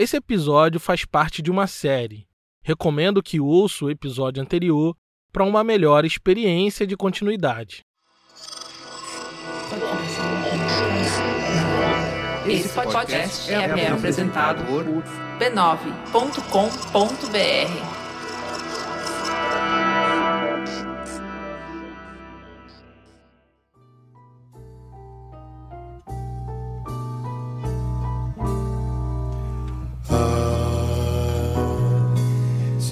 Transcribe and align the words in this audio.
Esse 0.00 0.16
episódio 0.16 0.80
faz 0.80 1.04
parte 1.04 1.42
de 1.42 1.50
uma 1.50 1.66
série. 1.66 2.26
Recomendo 2.62 3.22
que 3.22 3.38
ouça 3.38 3.84
o 3.84 3.90
episódio 3.90 4.42
anterior 4.42 4.96
para 5.30 5.44
uma 5.44 5.62
melhor 5.62 6.06
experiência 6.06 6.86
de 6.86 6.96
continuidade. 6.96 7.84
Esse 12.46 12.70
podcast 12.70 13.52
é, 13.52 13.56
é 13.56 13.88
apresentado 13.88 14.64
por 14.64 14.86
b9.com.br. 15.38 17.89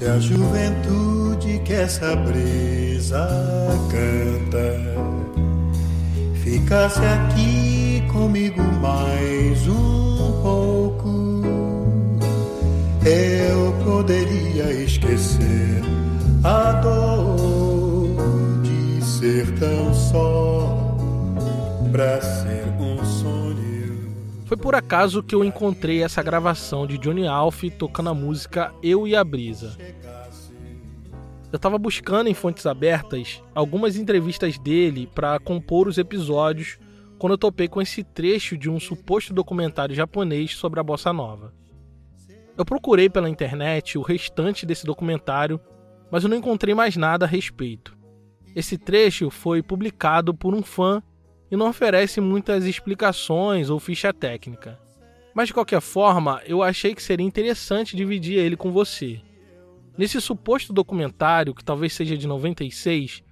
a 0.08 0.18
juventude 0.18 1.58
que 1.64 1.72
essa 1.74 2.16
brisa 2.16 3.28
canta 3.90 4.78
ficasse 6.42 7.00
aqui 7.04 8.02
comigo 8.10 8.62
mais 8.80 9.68
um 9.68 10.42
pouco, 10.42 11.42
eu 13.04 13.72
poderia 13.84 14.72
esquecer 14.84 15.82
a 16.42 16.72
dor 16.72 18.16
de 18.62 19.04
ser 19.04 19.54
tão 19.58 19.92
só 19.92 20.96
pra 21.92 22.20
sonho. 22.20 22.57
Foi 24.48 24.56
por 24.56 24.74
acaso 24.74 25.22
que 25.22 25.34
eu 25.34 25.44
encontrei 25.44 26.02
essa 26.02 26.22
gravação 26.22 26.86
de 26.86 26.96
Johnny 26.96 27.26
Alf 27.26 27.64
tocando 27.78 28.08
a 28.08 28.14
música 28.14 28.72
Eu 28.82 29.06
e 29.06 29.14
a 29.14 29.22
Brisa. 29.22 29.76
Eu 31.52 31.56
estava 31.56 31.76
buscando 31.76 32.28
em 32.28 32.34
fontes 32.34 32.64
abertas 32.64 33.42
algumas 33.54 33.98
entrevistas 33.98 34.58
dele 34.58 35.06
para 35.14 35.38
compor 35.38 35.86
os 35.86 35.98
episódios 35.98 36.78
quando 37.18 37.34
eu 37.34 37.38
topei 37.38 37.68
com 37.68 37.82
esse 37.82 38.02
trecho 38.02 38.56
de 38.56 38.70
um 38.70 38.80
suposto 38.80 39.34
documentário 39.34 39.94
japonês 39.94 40.56
sobre 40.56 40.80
a 40.80 40.82
bossa 40.82 41.12
nova. 41.12 41.52
Eu 42.56 42.64
procurei 42.64 43.10
pela 43.10 43.28
internet 43.28 43.98
o 43.98 44.02
restante 44.02 44.64
desse 44.64 44.86
documentário, 44.86 45.60
mas 46.10 46.24
eu 46.24 46.30
não 46.30 46.36
encontrei 46.38 46.74
mais 46.74 46.96
nada 46.96 47.26
a 47.26 47.28
respeito. 47.28 47.94
Esse 48.56 48.78
trecho 48.78 49.28
foi 49.28 49.62
publicado 49.62 50.32
por 50.32 50.54
um 50.54 50.62
fã 50.62 51.02
e 51.50 51.56
não 51.56 51.68
oferece 51.68 52.20
muitas 52.20 52.64
explicações 52.64 53.70
ou 53.70 53.80
ficha 53.80 54.12
técnica. 54.12 54.78
Mas 55.34 55.48
de 55.48 55.54
qualquer 55.54 55.80
forma, 55.80 56.42
eu 56.46 56.62
achei 56.62 56.94
que 56.94 57.02
seria 57.02 57.26
interessante 57.26 57.96
dividir 57.96 58.38
ele 58.38 58.56
com 58.56 58.72
você. 58.72 59.20
Nesse 59.96 60.20
suposto 60.20 60.72
documentário, 60.72 61.54
que 61.54 61.64
talvez 61.64 61.92
seja 61.92 62.16
de 62.16 62.26
96, 62.26 63.22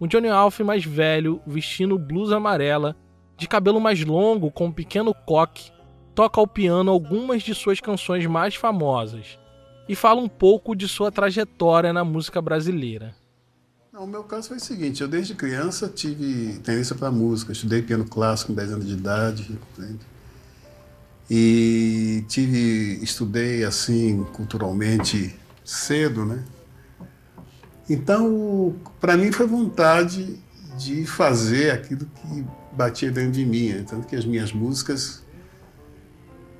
um 0.00 0.06
Johnny 0.06 0.28
Alf 0.28 0.60
mais 0.60 0.84
velho, 0.84 1.40
vestindo 1.46 1.98
blusa 1.98 2.36
amarela, 2.36 2.96
de 3.36 3.46
cabelo 3.46 3.80
mais 3.80 4.04
longo 4.04 4.50
com 4.50 4.66
um 4.66 4.72
pequeno 4.72 5.14
coque, 5.14 5.70
toca 6.14 6.40
ao 6.40 6.46
piano 6.46 6.90
algumas 6.90 7.42
de 7.42 7.54
suas 7.54 7.80
canções 7.80 8.26
mais 8.26 8.54
famosas 8.54 9.38
e 9.88 9.94
fala 9.94 10.20
um 10.20 10.28
pouco 10.28 10.74
de 10.74 10.88
sua 10.88 11.12
trajetória 11.12 11.92
na 11.92 12.04
música 12.04 12.40
brasileira. 12.42 13.14
O 13.98 14.06
meu 14.06 14.22
caso 14.22 14.48
foi 14.48 14.58
o 14.58 14.60
seguinte, 14.60 15.00
eu 15.00 15.08
desde 15.08 15.34
criança 15.34 15.88
tive 15.88 16.58
tendência 16.58 16.94
para 16.94 17.10
música, 17.10 17.52
estudei 17.52 17.80
piano 17.80 18.04
clássico 18.04 18.48
com 18.48 18.54
10 18.54 18.72
anos 18.72 18.86
de 18.86 18.92
idade, 18.92 19.58
entende? 19.78 20.00
E 21.30 22.22
tive, 22.28 23.02
estudei 23.02 23.64
assim 23.64 24.22
culturalmente 24.34 25.34
cedo, 25.64 26.26
né? 26.26 26.44
Então, 27.88 28.76
para 29.00 29.16
mim 29.16 29.32
foi 29.32 29.46
vontade 29.46 30.38
de 30.76 31.06
fazer 31.06 31.70
aquilo 31.70 32.04
que 32.04 32.44
batia 32.72 33.10
dentro 33.10 33.32
de 33.32 33.46
mim, 33.46 33.70
né? 33.70 33.84
tanto 33.88 34.06
que 34.06 34.14
as 34.14 34.26
minhas 34.26 34.52
músicas 34.52 35.24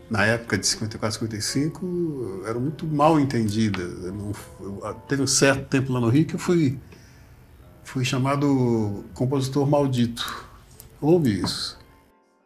na 0.09 0.25
época 0.25 0.57
de 0.57 0.67
54, 0.67 1.21
55 1.21 2.45
eram 2.47 2.61
muito 2.61 2.87
mal 2.87 3.21
entendidas. 3.21 4.05
Eu 4.05 4.13
não, 4.15 4.33
eu, 4.59 4.95
teve 5.07 5.21
um 5.21 5.27
certo 5.27 5.69
tempo 5.69 5.93
lá 5.93 6.01
no 6.01 6.09
Rio 6.09 6.25
que 6.25 6.37
eu 6.37 6.39
fui 6.39 6.79
fui 7.87 8.05
chamado 8.05 9.05
compositor 9.15 9.67
maldito. 9.67 10.45
Ouve 11.01 11.41
isso. 11.41 11.79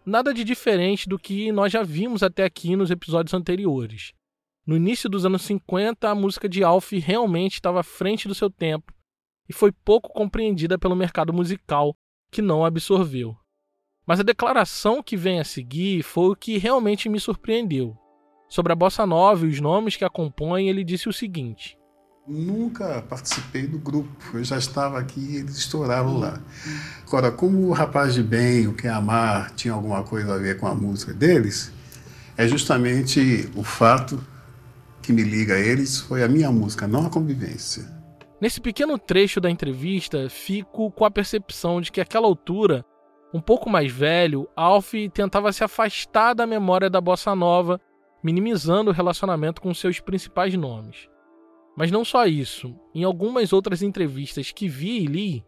Nada 0.05 0.34
de 0.34 0.45
diferente 0.45 1.09
do 1.09 1.19
que 1.19 1.51
nós 1.51 1.73
já 1.73 1.83
vimos 1.83 2.23
até 2.23 2.45
aqui 2.45 2.77
nos 2.77 2.91
episódios 2.91 3.33
anteriores. 3.33 4.12
No 4.67 4.77
início 4.77 5.09
dos 5.09 5.25
anos 5.25 5.43
50, 5.43 6.09
a 6.09 6.15
música 6.15 6.49
de 6.49 6.62
Alf 6.62 6.93
realmente 6.93 7.55
estava 7.55 7.81
à 7.81 7.83
frente 7.83 8.28
do 8.28 8.34
seu 8.34 8.51
tempo 8.51 8.93
e 9.49 9.53
foi 9.53 9.73
pouco 9.73 10.12
compreendida 10.12 10.78
pelo 10.78 10.95
mercado 10.95 11.33
musical, 11.33 11.97
que 12.31 12.43
não 12.43 12.62
a 12.65 12.69
absorveu. 12.69 13.34
Mas 14.07 14.21
a 14.21 14.25
declaração 14.25 15.03
que 15.03 15.17
vem 15.17 15.41
a 15.41 15.45
seguir 15.45 16.03
foi 16.03 16.31
o 16.31 16.37
que 16.37 16.59
realmente 16.59 17.09
me 17.09 17.19
surpreendeu. 17.19 17.97
Sobre 18.49 18.72
a 18.72 18.77
bossa 18.77 19.07
nova 19.07 19.47
e 19.47 19.49
os 19.49 19.61
nomes 19.61 19.97
que 19.97 20.05
a 20.05 20.11
compõem, 20.11 20.69
ele 20.69 20.84
disse 20.84 21.09
o 21.09 21.12
seguinte: 21.12 21.78
Nunca 22.31 23.03
participei 23.09 23.67
do 23.67 23.77
grupo, 23.77 24.09
eu 24.35 24.45
já 24.45 24.57
estava 24.57 25.01
aqui 25.01 25.19
e 25.19 25.37
eles 25.39 25.57
estouraram 25.57 26.17
lá. 26.17 26.41
Agora, 27.05 27.33
como 27.33 27.67
o 27.67 27.73
Rapaz 27.73 28.15
de 28.15 28.23
Bem, 28.23 28.69
o 28.69 28.73
Quem 28.73 28.89
Amar, 28.89 29.53
tinha 29.57 29.75
alguma 29.75 30.05
coisa 30.05 30.35
a 30.35 30.39
ver 30.39 30.57
com 30.57 30.69
a 30.69 30.75
música 30.75 31.13
deles, 31.13 31.73
é 32.37 32.47
justamente 32.47 33.51
o 33.57 33.65
fato 33.65 34.25
que 35.03 35.13
me 35.13 35.25
liga 35.25 35.55
a 35.55 35.59
eles 35.59 35.99
foi 35.99 36.23
a 36.23 36.29
minha 36.29 36.53
música, 36.53 36.87
não 36.87 37.05
a 37.05 37.11
convivência. 37.11 37.85
Nesse 38.41 38.61
pequeno 38.61 38.97
trecho 38.97 39.41
da 39.41 39.51
entrevista, 39.51 40.31
fico 40.31 40.89
com 40.93 41.05
a 41.05 41.11
percepção 41.11 41.81
de 41.81 41.91
que, 41.91 42.01
àquela 42.01 42.29
altura, 42.29 42.85
um 43.35 43.41
pouco 43.41 43.69
mais 43.69 43.91
velho, 43.91 44.49
Alf 44.55 44.93
tentava 45.13 45.53
se 45.53 45.65
afastar 45.65 46.35
da 46.35 46.47
memória 46.47 46.89
da 46.89 47.01
bossa 47.01 47.35
nova, 47.35 47.81
minimizando 48.23 48.91
o 48.91 48.95
relacionamento 48.95 49.61
com 49.61 49.75
seus 49.75 49.99
principais 49.99 50.55
nomes. 50.55 51.09
Mas 51.81 51.91
não 51.91 52.05
só 52.05 52.27
isso. 52.27 52.79
Em 52.95 53.05
algumas 53.05 53.55
outras 53.55 53.81
entrevistas 53.81 54.53
que 54.53 54.69
vi 54.69 54.99
e 54.99 55.07
li, 55.07 55.45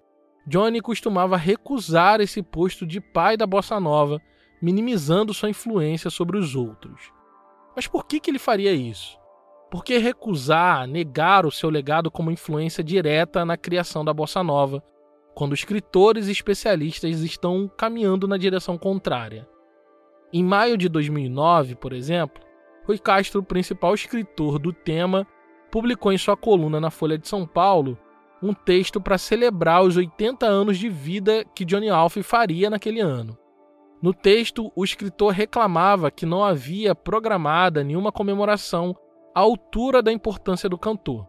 Johnny 0.46 0.80
costumava 0.80 1.36
recusar 1.36 2.22
esse 2.22 2.42
posto 2.42 2.86
de 2.86 3.02
pai 3.02 3.36
da 3.36 3.46
bossa 3.46 3.78
nova, 3.78 4.18
minimizando 4.62 5.34
sua 5.34 5.50
influência 5.50 6.08
sobre 6.08 6.38
os 6.38 6.56
outros. 6.56 7.12
Mas 7.76 7.86
por 7.86 8.06
que, 8.06 8.18
que 8.18 8.30
ele 8.30 8.38
faria 8.38 8.72
isso? 8.72 9.18
Por 9.70 9.84
que 9.84 9.98
recusar, 9.98 10.86
negar 10.86 11.44
o 11.44 11.50
seu 11.50 11.68
legado 11.68 12.10
como 12.10 12.30
influência 12.30 12.82
direta 12.82 13.44
na 13.44 13.58
criação 13.58 14.02
da 14.02 14.14
bossa 14.14 14.42
nova, 14.42 14.82
quando 15.34 15.54
escritores 15.54 16.28
e 16.28 16.32
especialistas 16.32 17.20
estão 17.20 17.70
caminhando 17.76 18.26
na 18.26 18.38
direção 18.38 18.78
contrária? 18.78 19.46
Em 20.32 20.42
maio 20.42 20.78
de 20.78 20.88
2009, 20.88 21.74
por 21.74 21.92
exemplo, 21.92 22.42
Rui 22.86 22.98
Castro, 22.98 23.42
principal 23.42 23.92
escritor 23.92 24.58
do 24.58 24.72
tema, 24.72 25.26
publicou 25.72 26.12
em 26.12 26.18
sua 26.18 26.36
coluna 26.36 26.78
na 26.78 26.90
Folha 26.90 27.16
de 27.16 27.26
São 27.26 27.46
Paulo 27.46 27.98
um 28.42 28.52
texto 28.52 29.00
para 29.00 29.16
celebrar 29.16 29.82
os 29.82 29.96
80 29.96 30.44
anos 30.44 30.76
de 30.76 30.90
vida 30.90 31.44
que 31.54 31.64
Johnny 31.64 31.88
Alf 31.88 32.18
faria 32.22 32.68
naquele 32.68 33.00
ano. 33.00 33.38
No 34.02 34.12
texto, 34.12 34.70
o 34.76 34.84
escritor 34.84 35.32
reclamava 35.32 36.10
que 36.10 36.26
não 36.26 36.44
havia 36.44 36.94
programada 36.94 37.82
nenhuma 37.82 38.12
comemoração 38.12 38.94
à 39.34 39.40
altura 39.40 40.02
da 40.02 40.12
importância 40.12 40.68
do 40.68 40.76
cantor. 40.76 41.26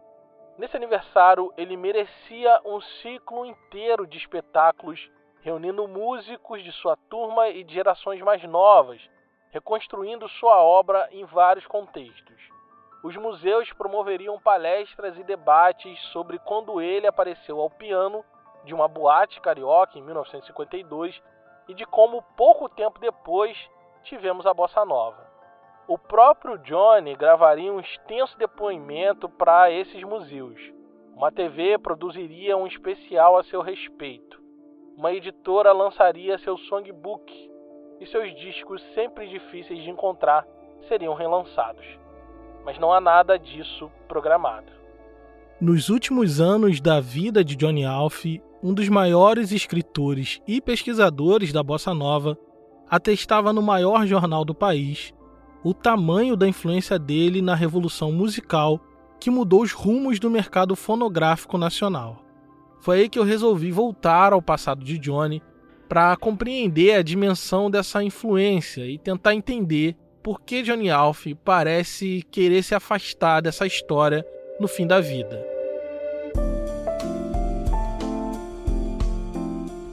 Nesse 0.58 0.76
aniversário, 0.76 1.50
ele 1.56 1.76
merecia 1.76 2.60
um 2.66 2.80
ciclo 3.00 3.46
inteiro 3.46 4.06
de 4.06 4.18
espetáculos 4.18 5.08
reunindo 5.40 5.88
músicos 5.88 6.62
de 6.62 6.72
sua 6.72 6.96
turma 7.08 7.48
e 7.48 7.64
de 7.64 7.72
gerações 7.72 8.20
mais 8.20 8.42
novas, 8.44 9.00
reconstruindo 9.50 10.28
sua 10.28 10.60
obra 10.62 11.08
em 11.12 11.24
vários 11.24 11.66
contextos 11.66 12.53
os 13.04 13.14
museus 13.16 13.70
promoveriam 13.74 14.40
palestras 14.40 15.18
e 15.18 15.22
debates 15.22 16.00
sobre 16.04 16.38
quando 16.38 16.80
ele 16.80 17.06
apareceu 17.06 17.60
ao 17.60 17.68
piano 17.68 18.24
de 18.64 18.72
uma 18.72 18.88
boate 18.88 19.42
carioca 19.42 19.98
em 19.98 20.02
1952 20.02 21.22
e 21.68 21.74
de 21.74 21.84
como 21.84 22.22
pouco 22.34 22.66
tempo 22.66 22.98
depois 22.98 23.54
tivemos 24.04 24.46
a 24.46 24.54
bossa 24.54 24.86
nova. 24.86 25.22
O 25.86 25.98
próprio 25.98 26.56
Johnny 26.56 27.14
gravaria 27.14 27.70
um 27.70 27.78
extenso 27.78 28.38
depoimento 28.38 29.28
para 29.28 29.70
esses 29.70 30.02
museus. 30.02 30.58
Uma 31.14 31.30
TV 31.30 31.76
produziria 31.76 32.56
um 32.56 32.66
especial 32.66 33.36
a 33.36 33.44
seu 33.44 33.60
respeito. 33.60 34.42
Uma 34.96 35.12
editora 35.12 35.72
lançaria 35.72 36.38
seu 36.38 36.56
songbook 36.56 37.50
e 38.00 38.06
seus 38.06 38.34
discos 38.36 38.82
sempre 38.94 39.28
difíceis 39.28 39.82
de 39.82 39.90
encontrar 39.90 40.46
seriam 40.88 41.12
relançados 41.12 42.02
mas 42.64 42.78
não 42.78 42.92
há 42.92 43.00
nada 43.00 43.38
disso 43.38 43.90
programado. 44.08 44.72
Nos 45.60 45.88
últimos 45.88 46.40
anos 46.40 46.80
da 46.80 47.00
vida 47.00 47.44
de 47.44 47.54
Johnny 47.56 47.84
Alf, 47.84 48.24
um 48.62 48.74
dos 48.74 48.88
maiores 48.88 49.52
escritores 49.52 50.40
e 50.46 50.60
pesquisadores 50.60 51.52
da 51.52 51.62
bossa 51.62 51.94
nova, 51.94 52.36
atestava 52.88 53.52
no 53.52 53.62
maior 53.62 54.06
jornal 54.06 54.44
do 54.44 54.54
país 54.54 55.14
o 55.62 55.72
tamanho 55.72 56.36
da 56.36 56.46
influência 56.46 56.98
dele 56.98 57.40
na 57.40 57.54
revolução 57.54 58.12
musical 58.12 58.78
que 59.18 59.30
mudou 59.30 59.62
os 59.62 59.72
rumos 59.72 60.18
do 60.18 60.28
mercado 60.28 60.76
fonográfico 60.76 61.56
nacional. 61.56 62.22
Foi 62.80 63.00
aí 63.00 63.08
que 63.08 63.18
eu 63.18 63.24
resolvi 63.24 63.70
voltar 63.70 64.34
ao 64.34 64.42
passado 64.42 64.84
de 64.84 64.98
Johnny 64.98 65.42
para 65.88 66.14
compreender 66.16 66.96
a 66.96 67.02
dimensão 67.02 67.70
dessa 67.70 68.04
influência 68.04 68.84
e 68.86 68.98
tentar 68.98 69.34
entender 69.34 69.96
por 70.24 70.40
que 70.40 70.62
Johnny 70.62 70.88
Alf 70.88 71.26
parece 71.44 72.26
querer 72.30 72.62
se 72.62 72.74
afastar 72.74 73.42
dessa 73.42 73.66
história 73.66 74.26
no 74.58 74.66
fim 74.66 74.86
da 74.86 74.98
vida. 74.98 75.46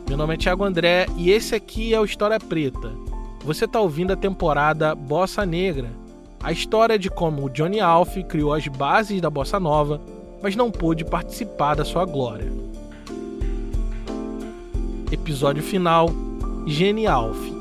Meu 0.08 0.18
nome 0.18 0.36
é 0.36 0.38
Thiago 0.38 0.64
André 0.64 1.06
e 1.18 1.32
esse 1.32 1.54
aqui 1.54 1.94
é 1.94 2.00
o 2.00 2.06
História 2.06 2.40
Preta. 2.40 2.94
Você 3.44 3.66
está 3.66 3.82
ouvindo 3.82 4.14
a 4.14 4.16
temporada 4.16 4.96
Bossa 4.96 5.46
Negra, 5.46 5.92
a 6.42 6.54
história 6.54 6.98
de 6.98 7.10
como 7.10 7.50
Johnny 7.50 7.82
Alf 7.82 8.16
criou 8.30 8.54
as 8.54 8.66
bases 8.70 9.20
da 9.20 9.30
bossa 9.30 9.60
nova, 9.60 10.00
mas 10.42 10.56
não 10.56 10.72
pôde 10.72 11.04
participar 11.04 11.76
da 11.76 11.84
sua 11.84 12.06
glória. 12.06 12.50
Episódio 15.12 15.62
final: 15.62 16.10
Jenny 16.66 17.06
Alf. 17.06 17.61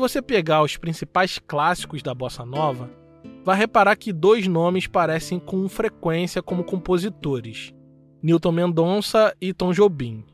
Você 0.00 0.20
pegar 0.20 0.62
os 0.62 0.76
principais 0.76 1.38
clássicos 1.38 2.02
da 2.02 2.14
bossa 2.14 2.44
nova, 2.44 2.90
vai 3.44 3.56
reparar 3.56 3.96
que 3.96 4.12
dois 4.12 4.46
nomes 4.46 4.86
parecem 4.86 5.38
com 5.38 5.68
frequência 5.68 6.42
como 6.42 6.64
compositores: 6.64 7.72
Newton 8.22 8.52
Mendonça 8.52 9.34
e 9.40 9.52
Tom 9.52 9.72
Jobim. 9.72 10.24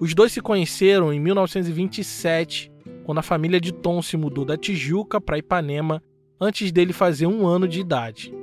Os 0.00 0.14
dois 0.14 0.32
se 0.32 0.40
conheceram 0.40 1.12
em 1.12 1.20
1927, 1.20 2.70
quando 3.04 3.18
a 3.18 3.22
família 3.22 3.60
de 3.60 3.72
Tom 3.72 4.02
se 4.02 4.16
mudou 4.16 4.44
da 4.44 4.56
Tijuca 4.56 5.20
para 5.20 5.38
Ipanema 5.38 6.02
antes 6.40 6.72
dele 6.72 6.92
fazer 6.92 7.26
um 7.26 7.46
ano 7.46 7.68
de 7.68 7.80
idade. 7.80 8.34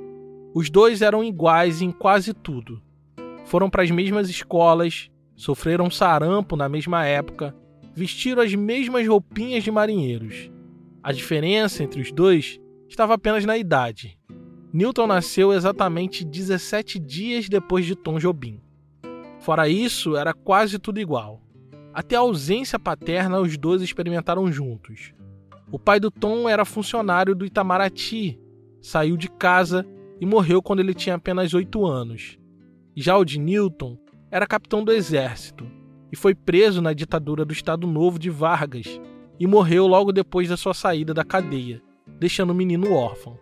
Os 0.54 0.70
dois 0.70 1.02
eram 1.02 1.22
iguais 1.22 1.82
em 1.82 1.92
quase 1.92 2.32
tudo. 2.32 2.82
Foram 3.44 3.68
para 3.68 3.82
as 3.82 3.90
mesmas 3.90 4.28
escolas, 4.30 5.10
sofreram 5.36 5.90
sarampo 5.90 6.56
na 6.56 6.68
mesma 6.68 7.04
época, 7.04 7.54
vestiram 7.94 8.42
as 8.42 8.54
mesmas 8.54 9.06
roupinhas 9.06 9.62
de 9.62 9.70
marinheiros. 9.70 10.50
A 11.10 11.12
diferença 11.12 11.82
entre 11.82 12.00
os 12.00 12.12
dois 12.12 12.60
estava 12.88 13.14
apenas 13.14 13.44
na 13.44 13.58
idade. 13.58 14.16
Newton 14.72 15.08
nasceu 15.08 15.52
exatamente 15.52 16.24
17 16.24 17.00
dias 17.00 17.48
depois 17.48 17.84
de 17.84 17.96
Tom 17.96 18.16
Jobim. 18.16 18.60
Fora 19.40 19.68
isso, 19.68 20.14
era 20.14 20.32
quase 20.32 20.78
tudo 20.78 21.00
igual. 21.00 21.42
Até 21.92 22.14
a 22.14 22.20
ausência 22.20 22.78
paterna, 22.78 23.40
os 23.40 23.58
dois 23.58 23.82
experimentaram 23.82 24.52
juntos. 24.52 25.12
O 25.72 25.80
pai 25.80 25.98
do 25.98 26.12
Tom 26.12 26.48
era 26.48 26.64
funcionário 26.64 27.34
do 27.34 27.44
Itamaraty, 27.44 28.38
saiu 28.80 29.16
de 29.16 29.28
casa 29.28 29.84
e 30.20 30.24
morreu 30.24 30.62
quando 30.62 30.78
ele 30.78 30.94
tinha 30.94 31.16
apenas 31.16 31.52
oito 31.54 31.84
anos. 31.84 32.38
Já 32.94 33.18
o 33.18 33.24
de 33.24 33.36
Newton 33.36 33.98
era 34.30 34.46
capitão 34.46 34.84
do 34.84 34.92
exército 34.92 35.66
e 36.12 36.14
foi 36.14 36.36
preso 36.36 36.80
na 36.80 36.92
ditadura 36.92 37.44
do 37.44 37.52
Estado 37.52 37.84
Novo 37.84 38.16
de 38.16 38.30
Vargas 38.30 39.00
e 39.40 39.46
morreu 39.46 39.88
logo 39.88 40.12
depois 40.12 40.48
da 40.48 40.56
sua 40.56 40.74
saída 40.74 41.12
da 41.12 41.24
cadeia, 41.24 41.82
deixando 42.06 42.50
o 42.50 42.54
menino 42.54 42.92
órfão. 42.92 43.36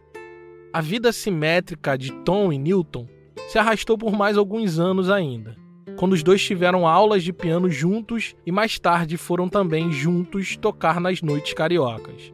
A 0.73 0.81
vida 0.81 1.13
simétrica 1.13 1.99
de 1.99 2.13
Tom 2.23 2.53
e 2.53 2.59
Newton 2.59 3.07
se 3.49 3.59
arrastou 3.59 3.99
por 3.99 4.13
mais 4.13 4.39
alguns 4.39 4.79
anos 4.79 5.11
ainda 5.11 5.69
quando 5.99 6.13
os 6.13 6.23
dois 6.23 6.41
tiveram 6.41 6.87
aulas 6.87 7.25
de 7.25 7.33
piano 7.33 7.69
juntos 7.69 8.37
e 8.47 8.53
mais 8.53 8.79
tarde 8.79 9.17
foram 9.17 9.49
também 9.49 9.91
juntos 9.91 10.57
tocar 10.57 11.01
nas 11.01 11.21
noites 11.21 11.53
cariocas. 11.53 12.33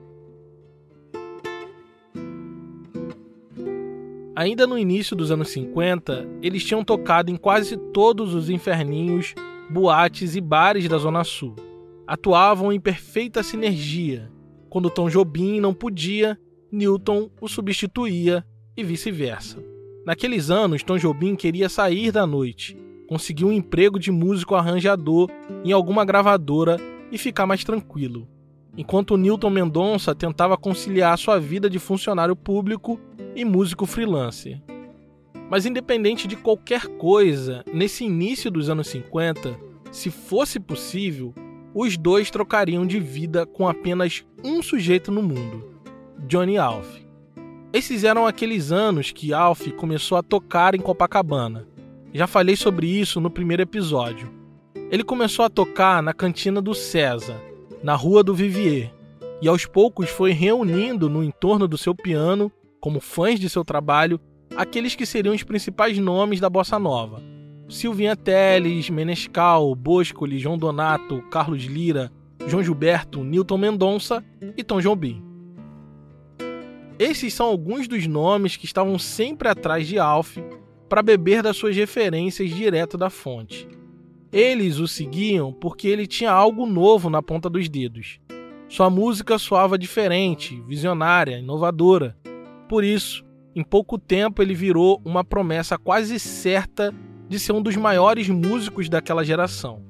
Ainda 4.37 4.67
no 4.67 4.77
início 4.77 5.17
dos 5.17 5.31
anos 5.31 5.49
50, 5.49 6.29
eles 6.43 6.63
tinham 6.63 6.85
tocado 6.85 7.31
em 7.31 7.37
quase 7.37 7.79
todos 7.79 8.35
os 8.35 8.51
inferninhos, 8.51 9.35
boates 9.71 10.37
e 10.37 10.43
bares 10.43 10.87
da 10.87 10.99
Zona 10.99 11.25
Sul. 11.25 11.57
Atuavam 12.07 12.73
em 12.73 12.81
perfeita 12.81 13.43
sinergia. 13.43 14.31
Quando 14.69 14.91
Tom 14.91 15.09
Jobim 15.09 15.61
não 15.61 15.73
podia, 15.73 16.39
Newton 16.71 17.31
o 17.41 17.49
substituía 17.49 18.45
e 18.77 18.83
vice-versa. 18.83 19.63
Naqueles 20.05 20.51
anos, 20.51 20.83
Tom 20.83 20.99
Jobim 20.99 21.37
queria 21.37 21.69
sair 21.69 22.11
da 22.11 22.27
noite 22.27 22.77
conseguir 23.07 23.45
um 23.45 23.53
emprego 23.53 23.99
de 23.99 24.11
músico 24.11 24.55
arranjador 24.55 25.31
em 25.65 25.73
alguma 25.73 26.05
gravadora 26.05 26.77
e 27.11 27.19
ficar 27.19 27.47
mais 27.47 27.65
tranquilo. 27.65 28.27
Enquanto 28.77 29.17
Newton 29.17 29.51
Mendonça 29.51 30.15
tentava 30.15 30.57
conciliar 30.57 31.17
sua 31.17 31.39
vida 31.39 31.71
de 31.71 31.79
funcionário 31.79 32.35
público 32.35 32.99
e 33.37 33.45
músico 33.45 33.87
freelancer. 33.87 34.61
Mas 35.49 35.67
independente 35.67 36.27
de 36.27 36.37
qualquer 36.37 36.89
coisa, 36.97 37.63
nesse 37.73 38.05
início 38.05 38.51
dos 38.51 38.69
anos 38.69 38.89
50, 38.89 39.57
se 39.93 40.11
fosse 40.11 40.59
possível, 40.59 41.33
os 41.75 41.97
dois 41.97 42.31
trocariam 42.31 42.87
de 42.87 43.01
vida 43.01 43.45
com 43.45 43.69
apenas 43.69 44.25
um 44.45 44.63
sujeito 44.63 45.11
no 45.11 45.23
mundo, 45.23 45.65
Johnny 46.27 46.57
Alf. 46.57 46.87
Esses 47.73 48.05
eram 48.05 48.27
aqueles 48.27 48.71
anos 48.71 49.11
que 49.11 49.35
Alf 49.35 49.67
começou 49.73 50.17
a 50.17 50.23
tocar 50.23 50.75
em 50.75 50.81
Copacabana 50.81 51.67
já 52.15 52.29
falei 52.29 52.55
sobre 52.55 52.87
isso 52.87 53.21
no 53.21 53.29
primeiro 53.29 53.65
episódio. 53.65 54.31
Ele 54.89 55.03
começou 55.03 55.45
a 55.45 55.51
tocar 55.51 56.01
na 56.01 56.15
cantina 56.15 56.63
do 56.63 56.73
César, 56.73 57.37
na 57.83 57.97
rua 57.97 58.23
do 58.23 58.33
Vivier, 58.33 58.95
e 59.43 59.49
aos 59.49 59.67
poucos 59.67 60.09
foi 60.09 60.31
reunindo 60.31 61.11
no 61.11 61.25
entorno 61.25 61.67
do 61.67 61.77
seu 61.77 61.93
piano, 61.93 62.53
como 62.81 63.01
fãs 63.01 63.41
de 63.41 63.51
seu 63.51 63.65
trabalho, 63.65 64.21
aqueles 64.57 64.95
que 64.95 65.05
seriam 65.05 65.35
os 65.35 65.43
principais 65.43 65.99
nomes 65.99 66.39
da 66.39 66.49
bossa 66.49 66.79
nova. 66.79 67.21
Silvinha 67.69 68.15
Teles, 68.15 68.91
Menescal, 68.91 69.75
Boscoli, 69.75 70.39
João 70.39 70.59
Donato, 70.59 71.23
Carlos 71.31 71.63
Lira, 71.65 72.13
João 72.47 72.63
Gilberto, 72.63 73.25
Newton 73.25 73.59
Mendonça 73.59 74.25
e 74.57 74.63
Tom 74.63 74.81
Jobim. 74.81 75.23
Esses 76.99 77.35
são 77.35 77.47
alguns 77.47 77.89
dos 77.89 78.07
nomes 78.07 78.57
que 78.57 78.67
estavam 78.67 78.99
sempre 78.99 79.49
atrás 79.49 79.87
de 79.87 79.99
Alf 79.99 80.37
para 80.89 81.03
beber 81.03 81.43
das 81.43 81.57
suas 81.57 81.75
referências 81.75 82.51
direto 82.51 82.97
da 82.97 83.11
fonte. 83.11 83.67
Eles 84.31 84.79
o 84.79 84.87
seguiam 84.87 85.53
porque 85.53 85.89
ele 85.89 86.07
tinha 86.07 86.31
algo 86.31 86.67
novo 86.67 87.09
na 87.09 87.23
ponta 87.23 87.49
dos 87.49 87.69
dedos. 87.69 88.21
Sua 88.69 88.91
música 88.91 89.39
soava 89.39 89.79
diferente, 89.79 90.61
visionária, 90.67 91.39
inovadora. 91.39 92.17
Por 92.69 92.85
isso, 92.85 93.25
em 93.55 93.63
pouco 93.63 93.99
tempo 93.99 94.43
ele 94.43 94.55
virou 94.55 95.01
uma 95.05 95.25
promessa 95.25 95.79
quase 95.79 96.19
certa 96.19 96.95
de 97.29 97.39
ser 97.39 97.53
um 97.53 97.63
dos 97.63 97.77
maiores 97.77 98.29
músicos 98.29 98.89
daquela 98.89 99.25
geração. 99.25 99.83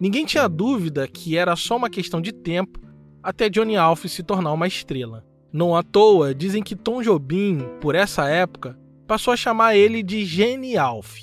Ninguém 0.00 0.24
tinha 0.24 0.48
dúvida 0.48 1.06
que 1.06 1.36
era 1.36 1.54
só 1.54 1.76
uma 1.76 1.90
questão 1.90 2.20
de 2.20 2.32
tempo 2.32 2.80
até 3.22 3.48
Johnny 3.48 3.76
Alf 3.76 4.04
se 4.06 4.22
tornar 4.22 4.52
uma 4.52 4.66
estrela. 4.66 5.24
Não 5.52 5.76
à 5.76 5.82
toa, 5.82 6.34
dizem 6.34 6.62
que 6.62 6.74
Tom 6.74 7.02
Jobim, 7.02 7.60
por 7.80 7.94
essa 7.94 8.28
época, 8.28 8.78
passou 9.06 9.32
a 9.32 9.36
chamar 9.36 9.76
ele 9.76 10.02
de 10.02 10.24
Gene 10.24 10.76
Alf, 10.76 11.18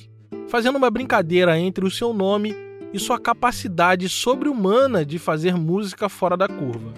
fazendo 0.48 0.78
uma 0.78 0.92
brincadeira 0.92 1.60
entre 1.60 1.84
o 1.84 1.92
seu 1.92 2.14
nome 2.14 2.56
e 2.94 3.00
sua 3.00 3.20
capacidade 3.20 4.08
sobre-humana 4.08 5.06
de 5.06 5.20
fazer 5.20 5.56
música 5.56 6.08
fora 6.08 6.38
da 6.38 6.48
curva. 6.48 6.94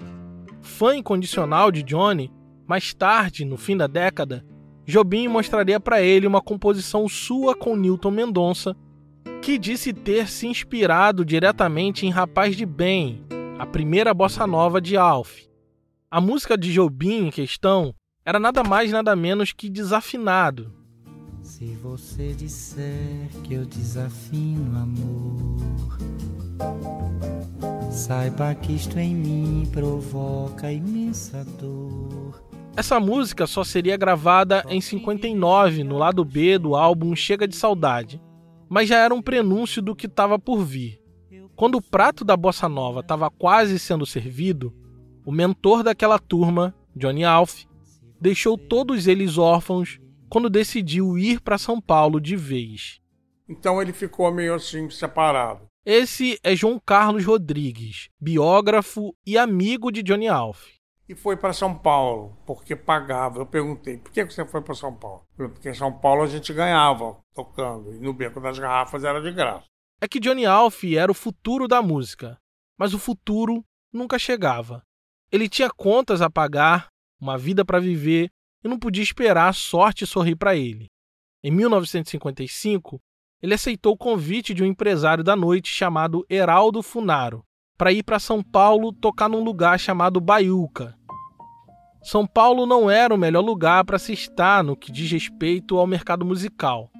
Fã 0.60 0.94
incondicional 0.96 1.72
de 1.72 1.82
Johnny, 1.82 2.30
mais 2.66 2.94
tarde, 2.94 3.44
no 3.44 3.56
fim 3.56 3.76
da 3.76 3.86
década, 3.86 4.44
Jobim 4.84 5.28
mostraria 5.28 5.78
para 5.78 6.02
ele 6.02 6.26
uma 6.26 6.40
composição 6.40 7.08
sua 7.08 7.54
com 7.54 7.76
Newton 7.76 8.10
Mendonça, 8.10 8.76
que 9.40 9.58
disse 9.58 9.92
ter 9.92 10.28
se 10.28 10.46
inspirado 10.46 11.24
diretamente 11.24 12.06
em 12.06 12.10
Rapaz 12.10 12.56
de 12.56 12.66
Bem, 12.66 13.24
a 13.58 13.66
primeira 13.66 14.12
bossa 14.12 14.46
nova 14.46 14.80
de 14.80 14.96
Alf. 14.96 15.46
A 16.10 16.20
música 16.20 16.56
de 16.56 16.72
Jobim 16.72 17.26
em 17.26 17.30
questão 17.30 17.94
era 18.24 18.38
nada 18.38 18.62
mais 18.62 18.90
nada 18.90 19.16
menos 19.16 19.52
que 19.52 19.68
desafinado, 19.68 20.82
se 21.42 21.74
você 21.82 22.32
disser 22.34 23.28
que 23.42 23.54
eu 23.54 23.64
desafino 23.64 24.78
amor, 24.78 25.98
saiba 27.90 28.54
que 28.54 28.74
isto 28.74 28.96
em 28.98 29.14
mim 29.14 29.68
provoca 29.72 30.72
imensa 30.72 31.44
dor. 31.60 32.21
Essa 32.74 32.98
música 32.98 33.46
só 33.46 33.62
seria 33.62 33.98
gravada 33.98 34.64
em 34.66 34.80
59 34.80 35.84
no 35.84 35.98
lado 35.98 36.24
B 36.24 36.58
do 36.58 36.74
álbum 36.74 37.14
Chega 37.14 37.46
de 37.46 37.54
Saudade, 37.54 38.20
mas 38.66 38.88
já 38.88 38.96
era 38.96 39.14
um 39.14 39.20
prenúncio 39.20 39.82
do 39.82 39.94
que 39.94 40.06
estava 40.06 40.38
por 40.38 40.64
vir. 40.64 40.98
Quando 41.54 41.74
o 41.74 41.82
prato 41.82 42.24
da 42.24 42.34
bossa 42.34 42.70
nova 42.70 43.00
estava 43.00 43.30
quase 43.30 43.78
sendo 43.78 44.06
servido, 44.06 44.74
o 45.24 45.30
mentor 45.30 45.82
daquela 45.82 46.18
turma, 46.18 46.74
Johnny 46.96 47.24
Alf, 47.24 47.64
deixou 48.18 48.56
todos 48.56 49.06
eles 49.06 49.36
órfãos 49.36 50.00
quando 50.30 50.48
decidiu 50.48 51.18
ir 51.18 51.42
para 51.42 51.58
São 51.58 51.78
Paulo 51.78 52.18
de 52.18 52.36
vez. 52.36 53.00
Então 53.46 53.82
ele 53.82 53.92
ficou 53.92 54.32
meio 54.32 54.54
assim 54.54 54.88
separado. 54.88 55.68
Esse 55.84 56.38
é 56.42 56.56
João 56.56 56.80
Carlos 56.84 57.24
Rodrigues, 57.24 58.08
biógrafo 58.18 59.14
e 59.26 59.36
amigo 59.36 59.92
de 59.92 60.02
Johnny 60.02 60.26
Alf. 60.26 60.81
E 61.12 61.14
foi 61.14 61.36
para 61.36 61.52
São 61.52 61.76
Paulo, 61.76 62.34
porque 62.46 62.74
pagava. 62.74 63.38
Eu 63.38 63.44
perguntei, 63.44 63.98
por 63.98 64.10
que 64.10 64.24
você 64.24 64.46
foi 64.46 64.62
para 64.62 64.74
São 64.74 64.94
Paulo? 64.94 65.22
Porque 65.36 65.68
em 65.68 65.74
São 65.74 65.92
Paulo 65.92 66.22
a 66.22 66.26
gente 66.26 66.54
ganhava 66.54 67.18
tocando, 67.34 67.92
e 67.92 67.98
no 67.98 68.14
Beco 68.14 68.40
das 68.40 68.58
Garrafas 68.58 69.04
era 69.04 69.20
de 69.20 69.30
graça. 69.30 69.66
É 70.00 70.08
que 70.08 70.18
Johnny 70.18 70.46
Alf 70.46 70.82
era 70.84 71.12
o 71.12 71.14
futuro 71.14 71.68
da 71.68 71.82
música, 71.82 72.38
mas 72.78 72.94
o 72.94 72.98
futuro 72.98 73.62
nunca 73.92 74.18
chegava. 74.18 74.82
Ele 75.30 75.50
tinha 75.50 75.68
contas 75.68 76.22
a 76.22 76.30
pagar, 76.30 76.88
uma 77.20 77.36
vida 77.36 77.62
para 77.62 77.78
viver 77.78 78.30
e 78.64 78.68
não 78.68 78.78
podia 78.78 79.02
esperar 79.02 79.50
a 79.50 79.52
sorte 79.52 80.06
sorrir 80.06 80.36
para 80.36 80.56
ele. 80.56 80.86
Em 81.44 81.50
1955, 81.50 82.98
ele 83.42 83.52
aceitou 83.52 83.92
o 83.92 83.98
convite 83.98 84.54
de 84.54 84.62
um 84.62 84.66
empresário 84.66 85.22
da 85.22 85.36
noite 85.36 85.68
chamado 85.68 86.24
Heraldo 86.30 86.82
Funaro 86.82 87.44
para 87.82 87.92
ir 87.92 88.04
para 88.04 88.20
São 88.20 88.40
Paulo 88.42 88.92
tocar 88.92 89.28
num 89.28 89.42
lugar 89.42 89.76
chamado 89.76 90.20
Baiuca. 90.20 90.96
São 92.02 92.26
Paulo 92.26 92.66
não 92.66 92.90
era 92.90 93.14
o 93.14 93.18
melhor 93.18 93.42
lugar 93.42 93.84
para 93.84 93.98
se 93.98 94.12
estar 94.12 94.64
no 94.64 94.76
que 94.76 94.90
diz 94.90 95.10
respeito 95.12 95.78
ao 95.78 95.86
mercado 95.86 96.24
musical, 96.24 96.90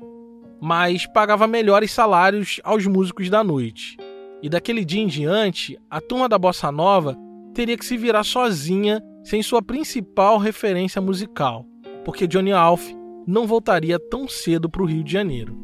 mas 0.61 1.07
pagava 1.07 1.49
melhores 1.49 1.91
salários 1.91 2.61
aos 2.63 2.87
músicos 2.87 3.29
da 3.29 3.43
noite. 3.43 3.97
E 4.41 4.49
daquele 4.49 4.85
dia 4.85 5.03
em 5.03 5.09
diante, 5.09 5.77
a 5.91 6.01
turma 6.01 6.29
da 6.29 6.39
bossa 6.39 6.71
nova 6.71 7.17
teria 7.53 7.77
que 7.77 7.85
se 7.85 7.97
virar 7.97 8.23
sozinha 8.23 9.03
sem 9.25 9.43
sua 9.43 9.61
principal 9.61 10.39
referência 10.39 11.01
musical, 11.01 11.67
porque 12.05 12.29
Johnny 12.29 12.53
Alf 12.53 12.93
não 13.27 13.45
voltaria 13.45 13.99
tão 13.99 14.29
cedo 14.29 14.71
para 14.71 14.83
o 14.83 14.87
Rio 14.87 15.03
de 15.03 15.13
Janeiro. 15.13 15.57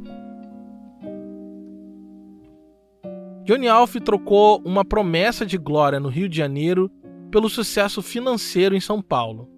Johnny 3.45 3.68
Alf 3.68 3.95
trocou 4.04 4.61
uma 4.64 4.85
promessa 4.85 5.47
de 5.47 5.57
glória 5.57 5.99
no 5.99 6.09
Rio 6.09 6.28
de 6.28 6.37
Janeiro 6.37 6.90
pelo 7.31 7.49
sucesso 7.49 8.03
financeiro 8.03 8.75
em 8.75 8.81
São 8.81 9.03
Paulo. 9.03 9.49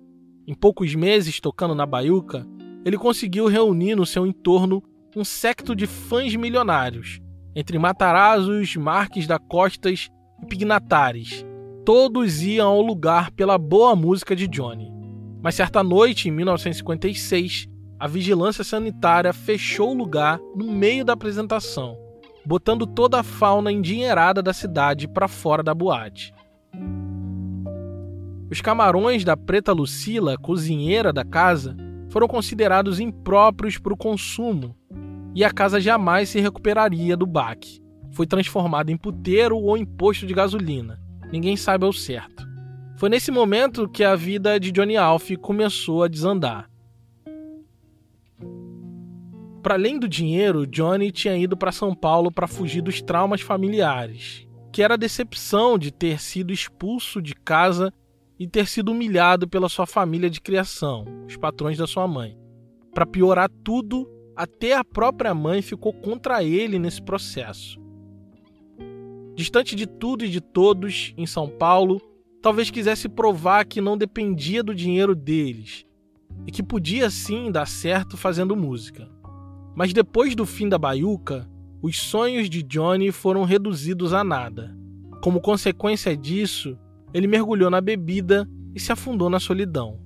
Em 0.47 0.55
poucos 0.55 0.95
meses 0.95 1.41
tocando 1.41 1.75
na 1.75 1.87
Baiuca, 1.87 2.47
ele 2.85 2.97
conseguiu 2.97 3.47
reunir 3.47 3.95
no 3.95 4.07
seu 4.07 4.27
entorno 4.27 4.83
um 5.17 5.25
secto 5.25 5.75
de 5.75 5.87
fãs 5.87 6.35
milionários, 6.35 7.21
entre 7.55 7.79
Matarazos, 7.79 8.77
Marques 8.77 9.27
da 9.27 9.39
Costas 9.39 10.09
e 10.43 10.47
Pignatares. 10.47 11.45
Todos 11.85 12.43
iam 12.43 12.69
ao 12.69 12.83
lugar 12.83 13.31
pela 13.31 13.59
boa 13.59 13.97
música 13.97 14.35
de 14.37 14.47
Johnny. 14.47 14.91
Mas 15.43 15.55
certa 15.55 15.83
noite, 15.83 16.29
em 16.29 16.33
1956, 16.33 17.69
a 17.99 18.07
vigilância 18.07 18.63
sanitária 18.63 19.33
fechou 19.33 19.91
o 19.91 19.97
lugar 19.97 20.39
no 20.55 20.71
meio 20.71 21.05
da 21.05 21.13
apresentação 21.13 21.97
botando 22.45 22.87
toda 22.87 23.21
a 23.21 23.23
fauna 23.23 23.71
endinheirada 23.71 24.43
da 24.43 24.53
cidade 24.53 25.07
para 25.07 25.29
fora 25.29 25.63
da 25.63 25.75
boate. 25.75 26.35
Os 28.51 28.61
camarões 28.61 29.25
da 29.25 29.37
Preta 29.37 29.73
Lucila, 29.73 30.37
cozinheira 30.37 31.13
da 31.13 31.25
casa, 31.25 31.77
foram 32.09 32.27
considerados 32.27 32.99
impróprios 32.99 33.79
para 33.79 33.95
o 33.95 33.97
consumo 33.97 34.77
e 35.33 35.45
a 35.45 35.53
casa 35.53 35.81
jamais 35.81 36.31
se 36.31 36.41
recuperaria 36.41 37.17
do 37.17 37.27
baque. 37.27 37.81
Foi 38.11 38.27
transformada 38.27 38.91
em 38.91 38.97
puteiro 38.97 39.57
ou 39.57 39.77
em 39.77 39.85
posto 39.85 40.27
de 40.27 40.35
gasolina. 40.35 41.01
Ninguém 41.33 41.57
sabe 41.57 41.85
ao 41.85 41.93
certo. 41.93 42.45
Foi 42.97 43.09
nesse 43.09 43.31
momento 43.31 43.89
que 43.89 44.03
a 44.03 44.17
vida 44.17 44.59
de 44.59 44.73
Johnny 44.73 44.97
Alf 44.97 45.31
começou 45.41 46.03
a 46.03 46.09
desandar. 46.09 46.69
Para 49.63 49.75
além 49.75 49.97
do 49.97 50.09
dinheiro, 50.09 50.67
Johnny 50.67 51.13
tinha 51.13 51.37
ido 51.37 51.57
para 51.57 51.71
São 51.71 51.95
Paulo 51.95 52.33
para 52.33 52.49
fugir 52.49 52.83
dos 52.83 53.01
traumas 53.01 53.43
familiares, 53.43 54.45
que 54.73 54.83
era 54.83 54.95
a 54.95 54.97
decepção 54.97 55.79
de 55.79 55.93
ter 55.93 56.21
sido 56.21 56.53
expulso 56.53 57.23
de 57.23 57.35
casa 57.35 57.93
e 58.41 58.49
ter 58.49 58.67
sido 58.67 58.91
humilhado 58.91 59.47
pela 59.47 59.69
sua 59.69 59.85
família 59.85 60.31
de 60.31 60.41
criação, 60.41 61.05
os 61.27 61.37
patrões 61.37 61.77
da 61.77 61.87
sua 61.87 62.09
mãe. 62.09 62.39
Para 62.95 63.05
piorar 63.05 63.51
tudo, 63.63 64.09
até 64.35 64.75
a 64.75 64.83
própria 64.83 65.35
mãe 65.35 65.61
ficou 65.61 65.93
contra 65.93 66.43
ele 66.43 66.79
nesse 66.79 67.03
processo. 67.03 67.79
Distante 69.35 69.77
de 69.77 69.87
tudo 69.87 70.25
e 70.25 70.31
de 70.31 70.41
todos, 70.41 71.13
em 71.19 71.27
São 71.27 71.51
Paulo, 71.51 72.01
talvez 72.41 72.71
quisesse 72.71 73.11
provar 73.11 73.67
que 73.67 73.79
não 73.79 73.99
dependia 73.99 74.63
do 74.63 74.75
dinheiro 74.75 75.15
deles 75.15 75.85
e 76.47 76.51
que 76.51 76.63
podia 76.63 77.11
sim 77.11 77.53
dar 77.53 77.67
certo 77.67 78.17
fazendo 78.17 78.57
música. 78.57 79.07
Mas 79.77 79.93
depois 79.93 80.35
do 80.35 80.47
fim 80.47 80.67
da 80.67 80.79
baiuca, 80.79 81.47
os 81.83 82.01
sonhos 82.01 82.49
de 82.49 82.63
Johnny 82.63 83.13
foram 83.13 83.45
reduzidos 83.45 84.15
a 84.15 84.25
nada. 84.25 84.75
Como 85.23 85.43
consequência 85.43 86.17
disso, 86.17 86.79
ele 87.13 87.27
mergulhou 87.27 87.71
na 87.71 87.81
bebida 87.81 88.49
e 88.75 88.81
se 88.81 88.93
afundou 88.93 89.29
na 89.29 89.41
solidão. 89.41 89.99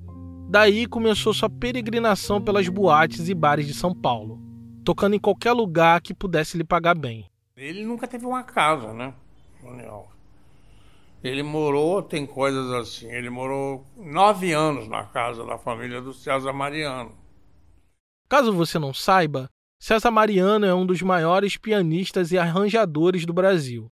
Daí 0.49 0.87
começou 0.87 1.35
sua 1.35 1.51
peregrinação 1.51 2.41
pelas 2.41 2.69
boates 2.69 3.29
e 3.29 3.35
bares 3.35 3.67
de 3.67 3.75
São 3.75 3.95
Paulo, 3.95 4.41
tocando 4.85 5.15
em 5.15 5.19
qualquer 5.19 5.53
lugar 5.53 6.01
que 6.01 6.15
pudesse 6.15 6.57
lhe 6.57 6.65
pagar 6.65 6.95
bem. 6.95 7.29
Ele 7.57 7.85
nunca 7.85 8.07
teve 8.07 8.27
uma 8.27 8.43
casa, 8.43 8.93
né? 8.93 9.15
Ele 11.23 11.43
morou, 11.43 12.03
tem 12.03 12.27
coisas 12.27 12.71
assim, 12.73 13.11
ele 13.11 13.31
morou 13.31 13.87
nove 13.97 14.53
anos 14.53 14.87
na 14.89 15.05
casa 15.05 15.45
da 15.45 15.57
família 15.57 16.03
do 16.03 16.13
César 16.13 16.53
Mariano. 16.53 17.13
Caso 18.29 18.53
você 18.53 18.79
não 18.79 18.93
saiba, 18.93 19.49
César 19.81 20.11
Mariano 20.11 20.67
é 20.67 20.75
um 20.75 20.85
dos 20.85 21.01
maiores 21.01 21.57
pianistas 21.57 22.31
e 22.33 22.39
arranjadores 22.39 23.25
do 23.25 23.33
Brasil. 23.33 23.91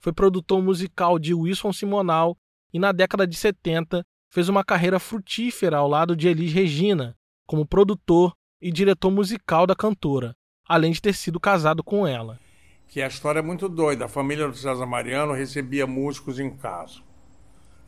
Foi 0.00 0.12
produtor 0.12 0.62
musical 0.62 1.18
de 1.18 1.32
Wilson 1.32 1.72
Simonal 1.72 2.36
e, 2.74 2.78
na 2.80 2.90
década 2.90 3.24
de 3.24 3.36
70, 3.36 4.04
fez 4.28 4.48
uma 4.48 4.64
carreira 4.64 4.98
frutífera 4.98 5.76
ao 5.76 5.86
lado 5.86 6.16
de 6.16 6.26
Elis 6.26 6.52
Regina, 6.52 7.16
como 7.46 7.64
produtor 7.64 8.34
e 8.60 8.72
diretor 8.72 9.12
musical 9.12 9.64
da 9.64 9.76
cantora, 9.76 10.34
além 10.68 10.90
de 10.90 11.00
ter 11.00 11.14
sido 11.14 11.38
casado 11.38 11.84
com 11.84 12.04
ela. 12.04 12.40
Que 12.88 13.00
a 13.00 13.06
história 13.06 13.38
é 13.38 13.42
muito 13.42 13.68
doida. 13.68 14.06
A 14.06 14.08
família 14.08 14.48
do 14.48 14.56
César 14.56 14.86
Mariano 14.86 15.32
recebia 15.34 15.86
músicos 15.86 16.40
em 16.40 16.50
casa, 16.50 17.00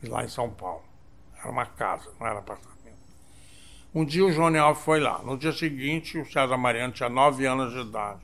lá 0.03 0.23
em 0.23 0.29
São 0.29 0.49
Paulo. 0.49 0.85
Era 1.37 1.51
uma 1.51 1.65
casa, 1.65 2.09
não 2.17 2.25
era 2.25 2.39
apartamento. 2.39 2.77
Um 3.93 4.05
dia 4.05 4.25
o 4.25 4.31
Johnny 4.31 4.57
Alves 4.57 4.83
foi 4.85 5.01
lá. 5.01 5.21
No 5.21 5.37
dia 5.37 5.51
seguinte, 5.51 6.17
o 6.17 6.25
César 6.25 6.57
Mariano 6.57 6.93
tinha 6.93 7.09
nove 7.09 7.45
anos 7.45 7.73
de 7.73 7.79
idade. 7.79 8.21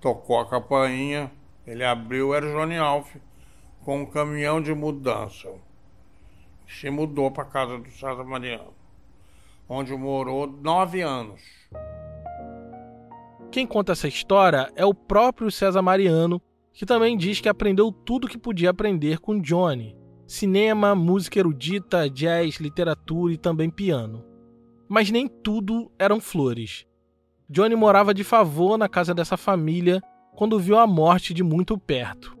Tocou 0.00 0.40
a 0.40 0.48
campainha, 0.50 1.30
ele 1.64 1.84
abriu, 1.84 2.34
era 2.34 2.46
o 2.46 2.52
Johnny 2.52 2.76
Alves, 2.76 3.12
com 3.84 4.02
um 4.02 4.06
caminhão 4.06 4.60
de 4.60 4.74
mudança. 4.74 5.48
Se 6.66 6.90
mudou 6.90 7.30
para 7.30 7.44
casa 7.44 7.78
do 7.78 7.90
César 7.90 8.24
Mariano, 8.24 8.72
onde 9.68 9.94
morou 9.94 10.46
nove 10.46 11.02
anos. 11.02 11.40
Quem 13.50 13.66
conta 13.66 13.92
essa 13.92 14.08
história 14.08 14.72
é 14.74 14.84
o 14.84 14.94
próprio 14.94 15.50
César 15.50 15.82
Mariano, 15.82 16.40
que 16.72 16.84
também 16.84 17.16
diz 17.16 17.40
que 17.40 17.48
aprendeu 17.48 17.92
tudo 17.92 18.28
que 18.28 18.38
podia 18.38 18.70
aprender 18.70 19.20
com 19.20 19.40
Johnny: 19.40 19.96
cinema, 20.26 20.94
música 20.94 21.38
erudita, 21.38 22.10
jazz, 22.10 22.56
literatura 22.56 23.32
e 23.32 23.38
também 23.38 23.70
piano. 23.70 24.24
Mas 24.88 25.10
nem 25.10 25.28
tudo 25.28 25.90
eram 25.98 26.20
flores. 26.20 26.86
Johnny 27.48 27.76
morava 27.76 28.12
de 28.12 28.24
favor 28.24 28.76
na 28.76 28.88
casa 28.88 29.14
dessa 29.14 29.36
família 29.36 30.02
quando 30.34 30.58
viu 30.58 30.78
a 30.78 30.86
morte 30.86 31.32
de 31.32 31.42
muito 31.42 31.78
perto. 31.78 32.36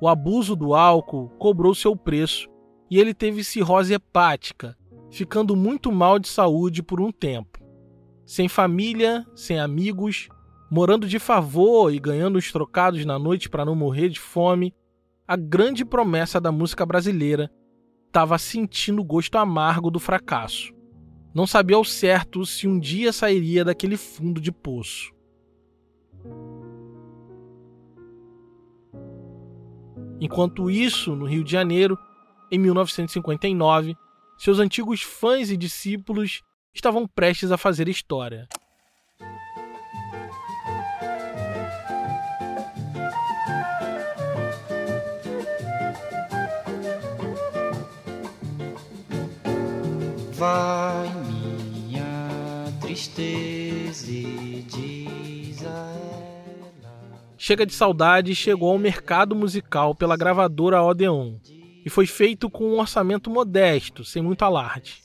O 0.00 0.08
abuso 0.08 0.56
do 0.56 0.74
álcool 0.74 1.28
cobrou 1.38 1.74
seu 1.74 1.94
preço 1.94 2.48
e 2.90 2.98
ele 2.98 3.14
teve 3.14 3.44
cirrose 3.44 3.94
hepática, 3.94 4.76
ficando 5.10 5.54
muito 5.54 5.92
mal 5.92 6.18
de 6.18 6.28
saúde 6.28 6.82
por 6.82 7.00
um 7.00 7.12
tempo. 7.12 7.58
Sem 8.26 8.48
família, 8.48 9.24
sem 9.34 9.60
amigos, 9.60 10.28
morando 10.70 11.06
de 11.06 11.18
favor 11.18 11.92
e 11.92 11.98
ganhando 11.98 12.36
os 12.36 12.50
trocados 12.50 13.04
na 13.04 13.18
noite 13.18 13.48
para 13.48 13.64
não 13.64 13.74
morrer 13.74 14.08
de 14.08 14.18
fome, 14.18 14.74
a 15.26 15.36
grande 15.36 15.84
promessa 15.84 16.40
da 16.40 16.50
música 16.50 16.84
brasileira 16.84 17.50
estava 18.06 18.36
sentindo 18.38 19.00
o 19.00 19.04
gosto 19.04 19.36
amargo 19.38 19.90
do 19.90 20.00
fracasso. 20.00 20.72
Não 21.32 21.46
sabia 21.46 21.76
ao 21.76 21.84
certo 21.84 22.44
se 22.44 22.66
um 22.66 22.78
dia 22.78 23.12
sairia 23.12 23.64
daquele 23.64 23.96
fundo 23.96 24.40
de 24.40 24.50
poço. 24.50 25.12
Enquanto 30.20 30.70
isso, 30.70 31.14
no 31.14 31.24
Rio 31.24 31.44
de 31.44 31.52
Janeiro, 31.52 31.96
em 32.50 32.58
1959, 32.58 33.96
seus 34.38 34.58
antigos 34.58 35.02
fãs 35.02 35.50
e 35.50 35.56
discípulos 35.56 36.42
estavam 36.74 37.06
prestes 37.06 37.52
a 37.52 37.56
fazer 37.56 37.88
história. 37.88 38.48
Vai 50.32 51.20
tristeza 52.80 54.10
e 54.10 54.64
diz 54.68 55.64
a 55.64 55.68
ela. 55.68 57.30
Chega 57.38 57.64
de 57.64 57.72
Saudade 57.72 58.34
chegou 58.34 58.70
ao 58.70 58.78
mercado 58.78 59.36
musical 59.36 59.94
pela 59.94 60.16
gravadora 60.16 60.82
Odeon 60.82 61.36
e 61.84 61.90
foi 61.90 62.06
feito 62.06 62.50
com 62.50 62.64
um 62.64 62.78
orçamento 62.78 63.30
modesto, 63.30 64.04
sem 64.04 64.22
muito 64.22 64.44
alarde. 64.44 65.02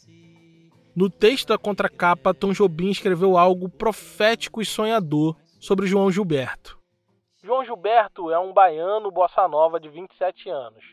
No 0.95 1.09
texto 1.09 1.49
da 1.49 1.57
contracapa, 1.57 2.33
Tom 2.33 2.53
Jobim 2.53 2.89
escreveu 2.89 3.37
algo 3.37 3.67
profético 3.67 4.61
e 4.61 4.65
sonhador 4.65 5.35
sobre 5.59 5.87
João 5.87 6.09
Gilberto. 6.11 6.79
João 7.43 7.63
Gilberto 7.63 8.31
é 8.31 8.39
um 8.39 8.53
baiano 8.53 9.11
bossa 9.11 9.47
nova 9.47 9.79
de 9.79 9.89
27 9.89 10.49
anos. 10.49 10.83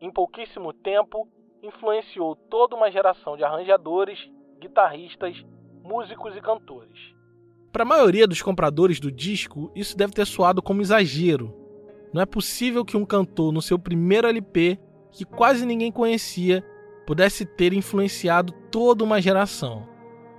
Em 0.00 0.10
pouquíssimo 0.10 0.72
tempo, 0.72 1.28
influenciou 1.62 2.36
toda 2.36 2.76
uma 2.76 2.90
geração 2.90 3.36
de 3.36 3.44
arranjadores, 3.44 4.18
guitarristas, 4.60 5.44
músicos 5.82 6.36
e 6.36 6.40
cantores. 6.40 6.98
Para 7.72 7.82
a 7.82 7.86
maioria 7.86 8.26
dos 8.26 8.42
compradores 8.42 8.98
do 8.98 9.10
disco, 9.10 9.70
isso 9.74 9.96
deve 9.96 10.12
ter 10.12 10.26
soado 10.26 10.60
como 10.60 10.80
exagero. 10.80 11.54
Não 12.12 12.22
é 12.22 12.26
possível 12.26 12.84
que 12.84 12.96
um 12.96 13.04
cantor 13.04 13.52
no 13.52 13.62
seu 13.62 13.78
primeiro 13.78 14.26
LP, 14.26 14.78
que 15.10 15.24
quase 15.24 15.64
ninguém 15.64 15.90
conhecia, 15.90 16.64
pudesse 17.06 17.44
ter 17.44 17.72
influenciado 17.72 18.52
toda 18.70 19.02
uma 19.04 19.20
geração. 19.20 19.88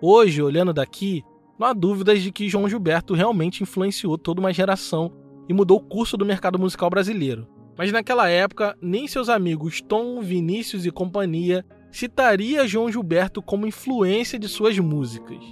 Hoje, 0.01 0.41
olhando 0.41 0.73
daqui, 0.73 1.23
não 1.57 1.67
há 1.67 1.73
dúvidas 1.73 2.21
de 2.21 2.31
que 2.31 2.47
João 2.47 2.69
Gilberto 2.69 3.13
realmente 3.13 3.63
influenciou 3.63 4.17
toda 4.17 4.39
uma 4.39 4.53
geração 4.53 5.11
e 5.49 5.53
mudou 5.53 5.77
o 5.77 5.83
curso 5.83 6.15
do 6.15 6.25
mercado 6.25 6.59
musical 6.59 6.89
brasileiro. 6.89 7.47
Mas 7.77 7.91
naquela 7.91 8.29
época, 8.29 8.77
nem 8.81 9.07
seus 9.07 9.29
amigos 9.29 9.81
Tom, 9.81 10.21
Vinícius 10.21 10.85
e 10.85 10.91
companhia 10.91 11.65
citaria 11.91 12.67
João 12.67 12.91
Gilberto 12.91 13.41
como 13.41 13.65
influência 13.65 14.37
de 14.37 14.47
suas 14.47 14.77
músicas. 14.77 15.43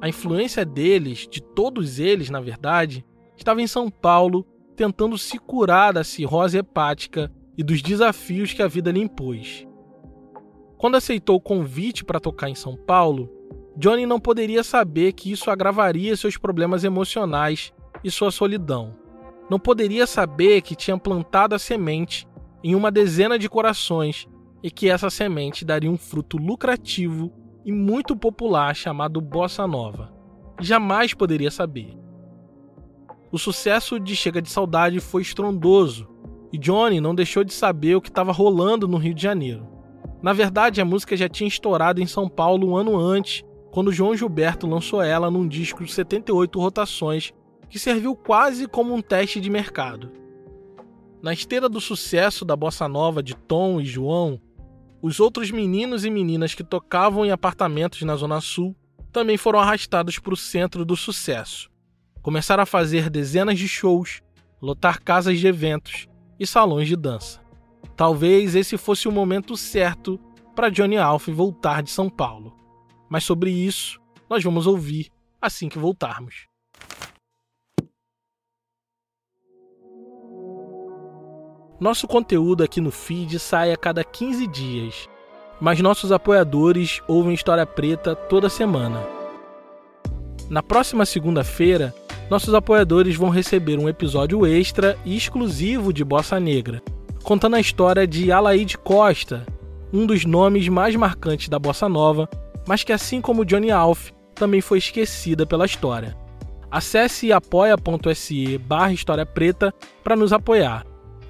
A 0.00 0.08
influência 0.08 0.64
deles, 0.64 1.26
de 1.28 1.42
todos 1.42 1.98
eles, 1.98 2.30
na 2.30 2.40
verdade, 2.40 3.04
estava 3.36 3.60
em 3.60 3.66
São 3.66 3.90
Paulo, 3.90 4.46
tentando 4.76 5.16
se 5.18 5.38
curar 5.38 5.92
da 5.92 6.04
cirrose 6.04 6.58
hepática 6.58 7.32
e 7.56 7.62
dos 7.62 7.82
desafios 7.82 8.52
que 8.52 8.62
a 8.62 8.68
vida 8.68 8.90
lhe 8.90 9.00
impôs. 9.00 9.66
Quando 10.76 10.96
aceitou 10.96 11.36
o 11.36 11.40
convite 11.40 12.04
para 12.04 12.20
tocar 12.20 12.48
em 12.48 12.54
São 12.54 12.76
Paulo, 12.76 13.30
Johnny 13.76 14.06
não 14.06 14.20
poderia 14.20 14.62
saber 14.62 15.12
que 15.12 15.32
isso 15.32 15.50
agravaria 15.50 16.16
seus 16.16 16.36
problemas 16.36 16.84
emocionais 16.84 17.72
e 18.02 18.10
sua 18.10 18.30
solidão. 18.30 18.94
Não 19.50 19.58
poderia 19.58 20.06
saber 20.06 20.62
que 20.62 20.76
tinha 20.76 20.96
plantado 20.98 21.54
a 21.54 21.58
semente 21.58 22.26
em 22.62 22.74
uma 22.74 22.90
dezena 22.90 23.38
de 23.38 23.48
corações 23.48 24.28
e 24.62 24.70
que 24.70 24.88
essa 24.88 25.10
semente 25.10 25.64
daria 25.64 25.90
um 25.90 25.98
fruto 25.98 26.36
lucrativo 26.36 27.32
e 27.64 27.72
muito 27.72 28.16
popular 28.16 28.74
chamado 28.74 29.20
Bossa 29.20 29.66
Nova. 29.66 30.12
Jamais 30.60 31.12
poderia 31.12 31.50
saber. 31.50 31.96
O 33.32 33.38
sucesso 33.38 33.98
de 33.98 34.14
Chega 34.14 34.40
de 34.40 34.48
Saudade 34.48 35.00
foi 35.00 35.22
estrondoso 35.22 36.08
e 36.54 36.58
Johnny 36.58 37.00
não 37.00 37.16
deixou 37.16 37.42
de 37.42 37.52
saber 37.52 37.96
o 37.96 38.00
que 38.00 38.08
estava 38.08 38.30
rolando 38.30 38.86
no 38.86 38.96
Rio 38.96 39.12
de 39.12 39.20
Janeiro. 39.20 39.66
Na 40.22 40.32
verdade, 40.32 40.80
a 40.80 40.84
música 40.84 41.16
já 41.16 41.28
tinha 41.28 41.48
estourado 41.48 42.00
em 42.00 42.06
São 42.06 42.28
Paulo 42.28 42.68
um 42.68 42.76
ano 42.76 42.96
antes, 42.96 43.42
quando 43.72 43.92
João 43.92 44.16
Gilberto 44.16 44.64
lançou 44.64 45.02
ela 45.02 45.32
num 45.32 45.48
disco 45.48 45.84
de 45.84 45.92
78 45.92 46.60
rotações, 46.60 47.32
que 47.68 47.76
serviu 47.76 48.14
quase 48.14 48.68
como 48.68 48.94
um 48.94 49.02
teste 49.02 49.40
de 49.40 49.50
mercado. 49.50 50.12
Na 51.20 51.32
esteira 51.32 51.68
do 51.68 51.80
sucesso 51.80 52.44
da 52.44 52.54
bossa 52.54 52.86
nova 52.86 53.20
de 53.20 53.34
Tom 53.34 53.80
e 53.80 53.84
João, 53.84 54.40
os 55.02 55.18
outros 55.18 55.50
meninos 55.50 56.04
e 56.04 56.10
meninas 56.10 56.54
que 56.54 56.62
tocavam 56.62 57.26
em 57.26 57.32
apartamentos 57.32 58.00
na 58.02 58.14
Zona 58.14 58.40
Sul 58.40 58.76
também 59.10 59.36
foram 59.36 59.58
arrastados 59.58 60.20
para 60.20 60.34
o 60.34 60.36
centro 60.36 60.84
do 60.84 60.94
sucesso. 60.94 61.68
Começaram 62.22 62.62
a 62.62 62.66
fazer 62.66 63.10
dezenas 63.10 63.58
de 63.58 63.66
shows, 63.66 64.22
lotar 64.62 65.02
casas 65.02 65.40
de 65.40 65.48
eventos 65.48 66.06
e 66.44 66.46
salões 66.46 66.86
de 66.86 66.94
dança. 66.94 67.40
Talvez 67.96 68.54
esse 68.54 68.76
fosse 68.76 69.08
o 69.08 69.12
momento 69.12 69.56
certo 69.56 70.20
para 70.54 70.70
Johnny 70.70 70.96
Alf 70.96 71.28
voltar 71.28 71.82
de 71.82 71.90
São 71.90 72.08
Paulo. 72.08 72.54
Mas 73.08 73.24
sobre 73.24 73.50
isso 73.50 74.00
nós 74.28 74.42
vamos 74.42 74.66
ouvir 74.66 75.10
assim 75.40 75.68
que 75.68 75.78
voltarmos. 75.78 76.46
Nosso 81.80 82.06
conteúdo 82.06 82.62
aqui 82.62 82.80
no 82.80 82.90
feed 82.90 83.38
sai 83.38 83.72
a 83.72 83.76
cada 83.76 84.02
15 84.04 84.46
dias, 84.46 85.08
mas 85.60 85.80
nossos 85.80 86.12
apoiadores 86.12 87.02
ouvem 87.06 87.34
História 87.34 87.66
Preta 87.66 88.14
toda 88.14 88.48
semana. 88.48 89.04
Na 90.48 90.62
próxima 90.62 91.04
segunda-feira, 91.04 91.94
nossos 92.30 92.54
apoiadores 92.54 93.16
vão 93.16 93.28
receber 93.28 93.78
um 93.78 93.88
episódio 93.88 94.46
extra 94.46 94.98
e 95.04 95.16
exclusivo 95.16 95.92
de 95.92 96.04
Bossa 96.04 96.40
Negra, 96.40 96.82
contando 97.22 97.56
a 97.56 97.60
história 97.60 98.06
de 98.06 98.32
Alaide 98.32 98.78
Costa, 98.78 99.46
um 99.92 100.06
dos 100.06 100.24
nomes 100.24 100.68
mais 100.68 100.96
marcantes 100.96 101.48
da 101.48 101.58
bossa 101.58 101.88
nova, 101.88 102.28
mas 102.66 102.82
que 102.82 102.92
assim 102.92 103.20
como 103.20 103.44
Johnny 103.44 103.70
Alf, 103.70 104.10
também 104.34 104.60
foi 104.60 104.78
esquecida 104.78 105.46
pela 105.46 105.66
história. 105.66 106.16
Acesse 106.70 107.32
apoia.se 107.32 108.58
barra 108.58 108.92
História 108.92 109.24
Preta 109.24 109.72
para 110.02 110.16
nos 110.16 110.32
apoiar 110.32 110.84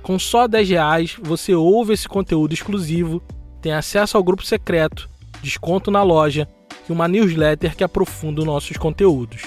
com 0.04 0.18
só 0.18 0.46
10 0.46 0.68
reais 0.68 1.16
você 1.20 1.54
ouve 1.54 1.94
esse 1.94 2.06
conteúdo 2.06 2.52
exclusivo, 2.52 3.22
tem 3.62 3.72
acesso 3.72 4.18
ao 4.18 4.22
grupo 4.22 4.44
secreto, 4.44 5.08
desconto 5.42 5.90
na 5.90 6.02
loja 6.02 6.46
e 6.86 6.92
uma 6.92 7.08
newsletter 7.08 7.74
que 7.74 7.82
aprofunda 7.82 8.44
nossos 8.44 8.76
conteúdos. 8.76 9.44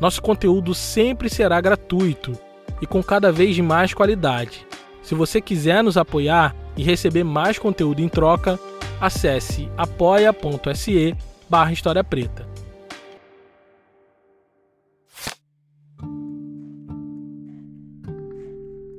Nosso 0.00 0.22
conteúdo 0.22 0.74
sempre 0.74 1.28
será 1.28 1.60
gratuito 1.60 2.32
e 2.80 2.86
com 2.86 3.02
cada 3.02 3.32
vez 3.32 3.58
mais 3.58 3.92
qualidade. 3.92 4.64
Se 5.02 5.14
você 5.14 5.40
quiser 5.40 5.82
nos 5.82 5.96
apoiar 5.96 6.54
e 6.76 6.82
receber 6.84 7.24
mais 7.24 7.58
conteúdo 7.58 8.00
em 8.00 8.08
troca, 8.08 8.60
acesse 9.00 9.68
apoia.se 9.76 11.16
barra 11.50 11.72
História 11.72 12.04
Preta. 12.04 12.46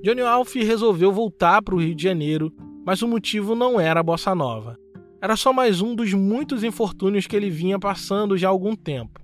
Johnny 0.03 0.21
Alf 0.21 0.55
resolveu 0.55 1.11
voltar 1.11 1.61
para 1.61 1.75
o 1.75 1.81
Rio 1.81 1.95
de 1.95 2.03
Janeiro, 2.03 2.53
mas 2.85 3.01
o 3.01 3.07
motivo 3.07 3.55
não 3.55 3.79
era 3.79 3.99
a 3.99 4.03
bossa 4.03 4.33
nova. 4.33 4.77
Era 5.21 5.35
só 5.35 5.53
mais 5.53 5.81
um 5.81 5.93
dos 5.93 6.13
muitos 6.13 6.63
infortúnios 6.63 7.27
que 7.27 7.35
ele 7.35 7.49
vinha 7.49 7.77
passando 7.77 8.37
já 8.37 8.47
há 8.47 8.51
algum 8.51 8.75
tempo. 8.75 9.19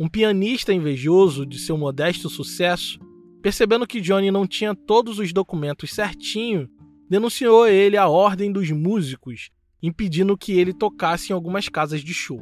Um 0.00 0.08
pianista 0.08 0.72
invejoso 0.72 1.44
de 1.44 1.58
seu 1.58 1.76
modesto 1.76 2.30
sucesso, 2.30 3.00
percebendo 3.42 3.86
que 3.86 4.00
Johnny 4.00 4.30
não 4.30 4.46
tinha 4.46 4.74
todos 4.74 5.18
os 5.18 5.32
documentos 5.32 5.92
certinho, 5.92 6.68
denunciou 7.10 7.66
ele 7.66 7.96
à 7.96 8.08
ordem 8.08 8.52
dos 8.52 8.70
músicos, 8.70 9.50
impedindo 9.82 10.36
que 10.36 10.52
ele 10.52 10.72
tocasse 10.72 11.30
em 11.30 11.34
algumas 11.34 11.68
casas 11.68 12.02
de 12.02 12.14
show. 12.14 12.40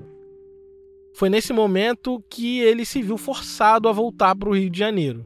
Foi 1.14 1.31
nesse 1.31 1.53
momento 1.53 2.23
que 2.31 2.61
ele 2.61 2.85
se 2.85 3.01
viu 3.01 3.16
forçado 3.16 3.88
a 3.88 3.92
voltar 3.92 4.37
para 4.37 4.51
o 4.51 4.55
Rio 4.55 4.69
de 4.69 4.79
Janeiro. 4.79 5.25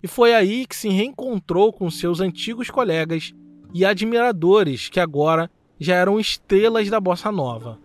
E 0.00 0.06
foi 0.06 0.34
aí 0.34 0.66
que 0.66 0.76
se 0.76 0.88
reencontrou 0.88 1.72
com 1.72 1.90
seus 1.90 2.20
antigos 2.20 2.70
colegas 2.70 3.32
e 3.74 3.84
admiradores 3.84 4.88
que 4.88 5.00
agora 5.00 5.50
já 5.80 5.96
eram 5.96 6.20
estrelas 6.20 6.88
da 6.88 7.00
bossa 7.00 7.32
nova. 7.32 7.80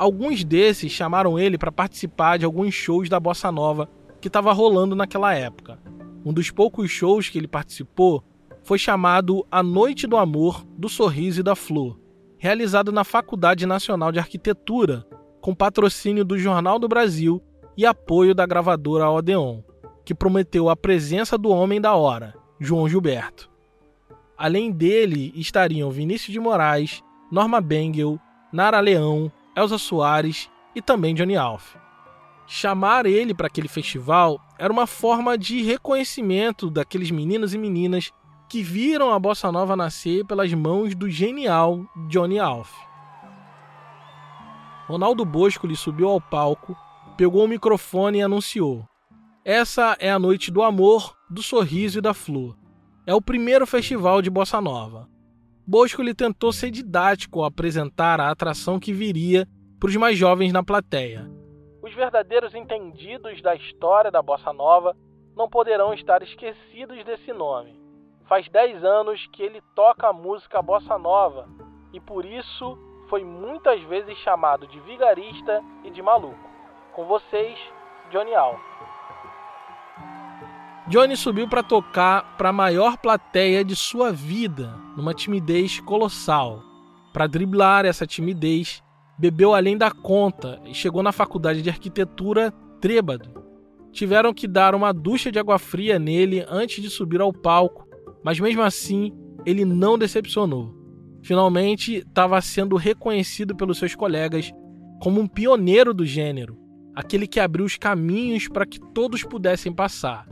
Alguns 0.00 0.42
desses 0.44 0.90
chamaram 0.90 1.38
ele 1.38 1.58
para 1.58 1.70
participar 1.70 2.38
de 2.38 2.46
alguns 2.46 2.72
shows 2.72 3.10
da 3.10 3.20
bossa 3.20 3.52
nova 3.52 3.86
que 4.18 4.28
estava 4.28 4.50
rolando 4.50 4.96
naquela 4.96 5.34
época. 5.34 5.78
Um 6.24 6.32
dos 6.32 6.50
poucos 6.50 6.90
shows 6.90 7.28
que 7.28 7.36
ele 7.36 7.46
participou 7.46 8.24
foi 8.62 8.78
chamado 8.78 9.46
A 9.50 9.62
Noite 9.62 10.06
do 10.06 10.16
Amor, 10.16 10.64
do 10.74 10.88
Sorriso 10.88 11.40
e 11.40 11.42
da 11.42 11.54
Flor, 11.54 12.00
realizado 12.38 12.90
na 12.90 13.04
Faculdade 13.04 13.66
Nacional 13.66 14.10
de 14.10 14.18
Arquitetura, 14.18 15.06
com 15.38 15.54
patrocínio 15.54 16.24
do 16.24 16.38
Jornal 16.38 16.78
do 16.78 16.88
Brasil 16.88 17.42
e 17.76 17.84
apoio 17.84 18.34
da 18.34 18.46
gravadora 18.46 19.10
Odeon, 19.10 19.60
que 20.02 20.14
prometeu 20.14 20.70
a 20.70 20.76
presença 20.76 21.36
do 21.36 21.50
homem 21.50 21.78
da 21.78 21.94
hora, 21.94 22.34
João 22.58 22.88
Gilberto. 22.88 23.50
Além 24.34 24.72
dele 24.72 25.30
estariam 25.36 25.90
Vinícius 25.90 26.32
de 26.32 26.40
Moraes, 26.40 27.02
Norma 27.30 27.60
Bengel, 27.60 28.18
Nara 28.50 28.80
Leão, 28.80 29.30
Elza 29.56 29.78
Soares 29.78 30.50
e 30.74 30.82
também 30.82 31.14
Johnny 31.14 31.36
Alf. 31.36 31.76
Chamar 32.46 33.06
ele 33.06 33.32
para 33.32 33.46
aquele 33.46 33.68
festival 33.68 34.40
era 34.58 34.72
uma 34.72 34.86
forma 34.86 35.38
de 35.38 35.62
reconhecimento 35.62 36.68
daqueles 36.70 37.10
meninos 37.10 37.54
e 37.54 37.58
meninas 37.58 38.12
que 38.48 38.62
viram 38.62 39.12
a 39.12 39.18
bossa 39.18 39.52
nova 39.52 39.76
nascer 39.76 40.24
pelas 40.24 40.52
mãos 40.52 40.94
do 40.94 41.08
genial 41.08 41.84
Johnny 42.08 42.38
Alf. 42.38 42.72
Ronaldo 44.86 45.24
Bosco 45.24 45.66
lhe 45.66 45.76
subiu 45.76 46.08
ao 46.08 46.20
palco 46.20 46.76
pegou 47.20 47.44
o 47.44 47.48
microfone 47.48 48.16
e 48.16 48.22
anunciou: 48.22 48.88
Essa 49.44 49.94
é 50.00 50.10
a 50.10 50.18
noite 50.18 50.50
do 50.50 50.62
amor, 50.62 51.14
do 51.28 51.42
sorriso 51.42 51.98
e 51.98 52.00
da 52.00 52.14
flor. 52.14 52.56
É 53.06 53.14
o 53.14 53.20
primeiro 53.20 53.66
festival 53.66 54.22
de 54.22 54.30
bossa 54.30 54.58
nova. 54.58 55.06
Bosco 55.70 56.02
lhe 56.02 56.12
tentou 56.12 56.52
ser 56.52 56.72
didático 56.72 57.38
ao 57.38 57.44
apresentar 57.44 58.20
a 58.20 58.28
atração 58.28 58.80
que 58.80 58.92
viria 58.92 59.46
para 59.78 59.88
os 59.88 59.94
mais 59.94 60.18
jovens 60.18 60.52
na 60.52 60.64
plateia. 60.64 61.30
Os 61.80 61.94
verdadeiros 61.94 62.52
entendidos 62.56 63.40
da 63.40 63.54
história 63.54 64.10
da 64.10 64.20
bossa 64.20 64.52
nova 64.52 64.96
não 65.36 65.48
poderão 65.48 65.94
estar 65.94 66.24
esquecidos 66.24 67.04
desse 67.04 67.32
nome. 67.32 67.80
Faz 68.28 68.48
10 68.48 68.82
anos 68.82 69.24
que 69.32 69.44
ele 69.44 69.62
toca 69.76 70.08
a 70.08 70.12
música 70.12 70.60
bossa 70.60 70.98
nova 70.98 71.48
e 71.92 72.00
por 72.00 72.24
isso 72.24 72.76
foi 73.08 73.22
muitas 73.22 73.80
vezes 73.84 74.18
chamado 74.24 74.66
de 74.66 74.80
vigarista 74.80 75.62
e 75.84 75.90
de 75.92 76.02
maluco. 76.02 76.50
Com 76.96 77.06
vocês, 77.06 77.56
Johnny 78.10 78.34
Alf. 78.34 78.60
Johnny 80.90 81.16
subiu 81.16 81.46
para 81.46 81.62
tocar 81.62 82.36
para 82.36 82.48
a 82.48 82.52
maior 82.52 82.96
plateia 82.96 83.64
de 83.64 83.76
sua 83.76 84.10
vida, 84.10 84.74
numa 84.96 85.14
timidez 85.14 85.78
colossal. 85.78 86.64
Para 87.12 87.28
driblar 87.28 87.84
essa 87.84 88.04
timidez, 88.04 88.82
bebeu 89.16 89.54
além 89.54 89.78
da 89.78 89.92
conta 89.92 90.60
e 90.66 90.74
chegou 90.74 91.00
na 91.00 91.12
faculdade 91.12 91.62
de 91.62 91.70
arquitetura 91.70 92.52
trêbado. 92.80 93.30
Tiveram 93.92 94.34
que 94.34 94.48
dar 94.48 94.74
uma 94.74 94.92
ducha 94.92 95.30
de 95.30 95.38
água 95.38 95.60
fria 95.60 95.96
nele 95.96 96.44
antes 96.50 96.82
de 96.82 96.90
subir 96.90 97.20
ao 97.20 97.32
palco, 97.32 97.86
mas 98.24 98.40
mesmo 98.40 98.62
assim 98.62 99.12
ele 99.46 99.64
não 99.64 99.96
decepcionou. 99.96 100.74
Finalmente 101.22 101.98
estava 101.98 102.40
sendo 102.40 102.74
reconhecido 102.74 103.54
pelos 103.54 103.78
seus 103.78 103.94
colegas 103.94 104.50
como 105.00 105.20
um 105.20 105.28
pioneiro 105.28 105.94
do 105.94 106.04
gênero, 106.04 106.58
aquele 106.96 107.28
que 107.28 107.38
abriu 107.38 107.64
os 107.64 107.76
caminhos 107.76 108.48
para 108.48 108.66
que 108.66 108.80
todos 108.92 109.22
pudessem 109.22 109.72
passar 109.72 110.26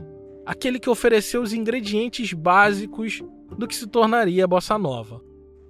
aquele 0.49 0.79
que 0.79 0.89
ofereceu 0.89 1.43
os 1.43 1.53
ingredientes 1.53 2.33
básicos 2.33 3.21
do 3.55 3.67
que 3.67 3.75
se 3.75 3.85
tornaria 3.85 4.45
a 4.45 4.47
bossa 4.47 4.79
nova. 4.79 5.21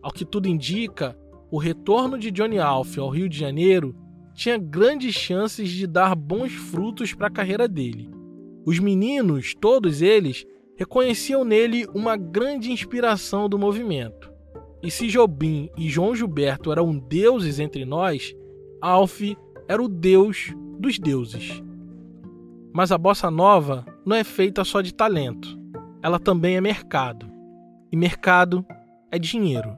Ao 0.02 0.10
que 0.10 0.24
tudo 0.24 0.48
indica, 0.48 1.20
o 1.52 1.58
retorno 1.58 2.18
de 2.18 2.32
Johnny 2.32 2.60
Alf 2.60 2.98
ao 2.98 3.10
Rio 3.10 3.28
de 3.28 3.38
Janeiro 3.38 3.94
tinha 4.34 4.58
grandes 4.58 5.14
chances 5.14 5.68
de 5.68 5.86
dar 5.86 6.16
bons 6.16 6.54
frutos 6.54 7.14
para 7.14 7.28
a 7.28 7.30
carreira 7.30 7.68
dele. 7.68 8.10
Os 8.66 8.80
meninos, 8.80 9.54
todos 9.54 10.02
eles, 10.02 10.46
reconheciam 10.78 11.44
nele 11.44 11.86
uma 11.94 12.16
grande 12.16 12.72
inspiração 12.72 13.50
do 13.50 13.60
movimento. 13.60 14.32
E 14.82 14.90
se 14.90 15.08
Jobim 15.08 15.70
e 15.78 15.90
João 15.90 16.16
Gilberto 16.16 16.72
eram 16.72 16.98
deuses 16.98 17.60
entre 17.60 17.84
nós, 17.84 18.34
Alf 18.80 19.20
era 19.68 19.84
o 19.84 19.90
deus 19.90 20.54
dos 20.80 20.98
deuses. 20.98 21.62
Mas 22.74 22.92
a 22.92 22.98
bossa 22.98 23.32
nova 23.32 23.86
não 24.06 24.16
é 24.16 24.24
feita 24.24 24.64
só 24.64 24.82
de 24.82 24.94
talento. 24.94 25.60
Ela 26.02 26.20
também 26.20 26.56
é 26.56 26.62
mercado. 26.62 27.30
E 27.92 27.98
mercado 27.98 28.66
é 29.12 29.18
dinheiro. 29.18 29.78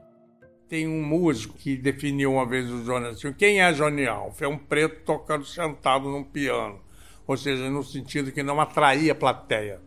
Tem 0.68 0.86
um 0.86 1.02
músico 1.02 1.56
que 1.56 1.76
definiu 1.76 2.32
uma 2.32 2.46
vez 2.46 2.70
o 2.70 2.82
Johnny 2.84 3.06
assim: 3.06 3.32
quem 3.32 3.60
é 3.60 3.72
Johnny 3.72 4.06
Alf? 4.06 4.40
É 4.42 4.48
um 4.48 4.58
preto 4.58 5.04
tocando 5.04 5.44
sentado 5.44 6.08
num 6.08 6.24
piano. 6.24 6.80
Ou 7.26 7.36
seja, 7.36 7.70
no 7.70 7.82
sentido 7.82 8.32
que 8.32 8.42
não 8.42 8.60
atraía 8.60 9.12
a 9.12 9.14
plateia. 9.14 9.80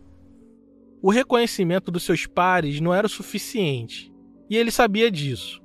O 1.02 1.12
reconhecimento 1.12 1.92
dos 1.92 2.04
seus 2.04 2.26
pares 2.26 2.80
não 2.80 2.94
era 2.94 3.08
o 3.08 3.10
suficiente. 3.10 4.12
E 4.50 4.58
ele 4.58 4.72
sabia 4.72 5.12
disso. 5.12 5.62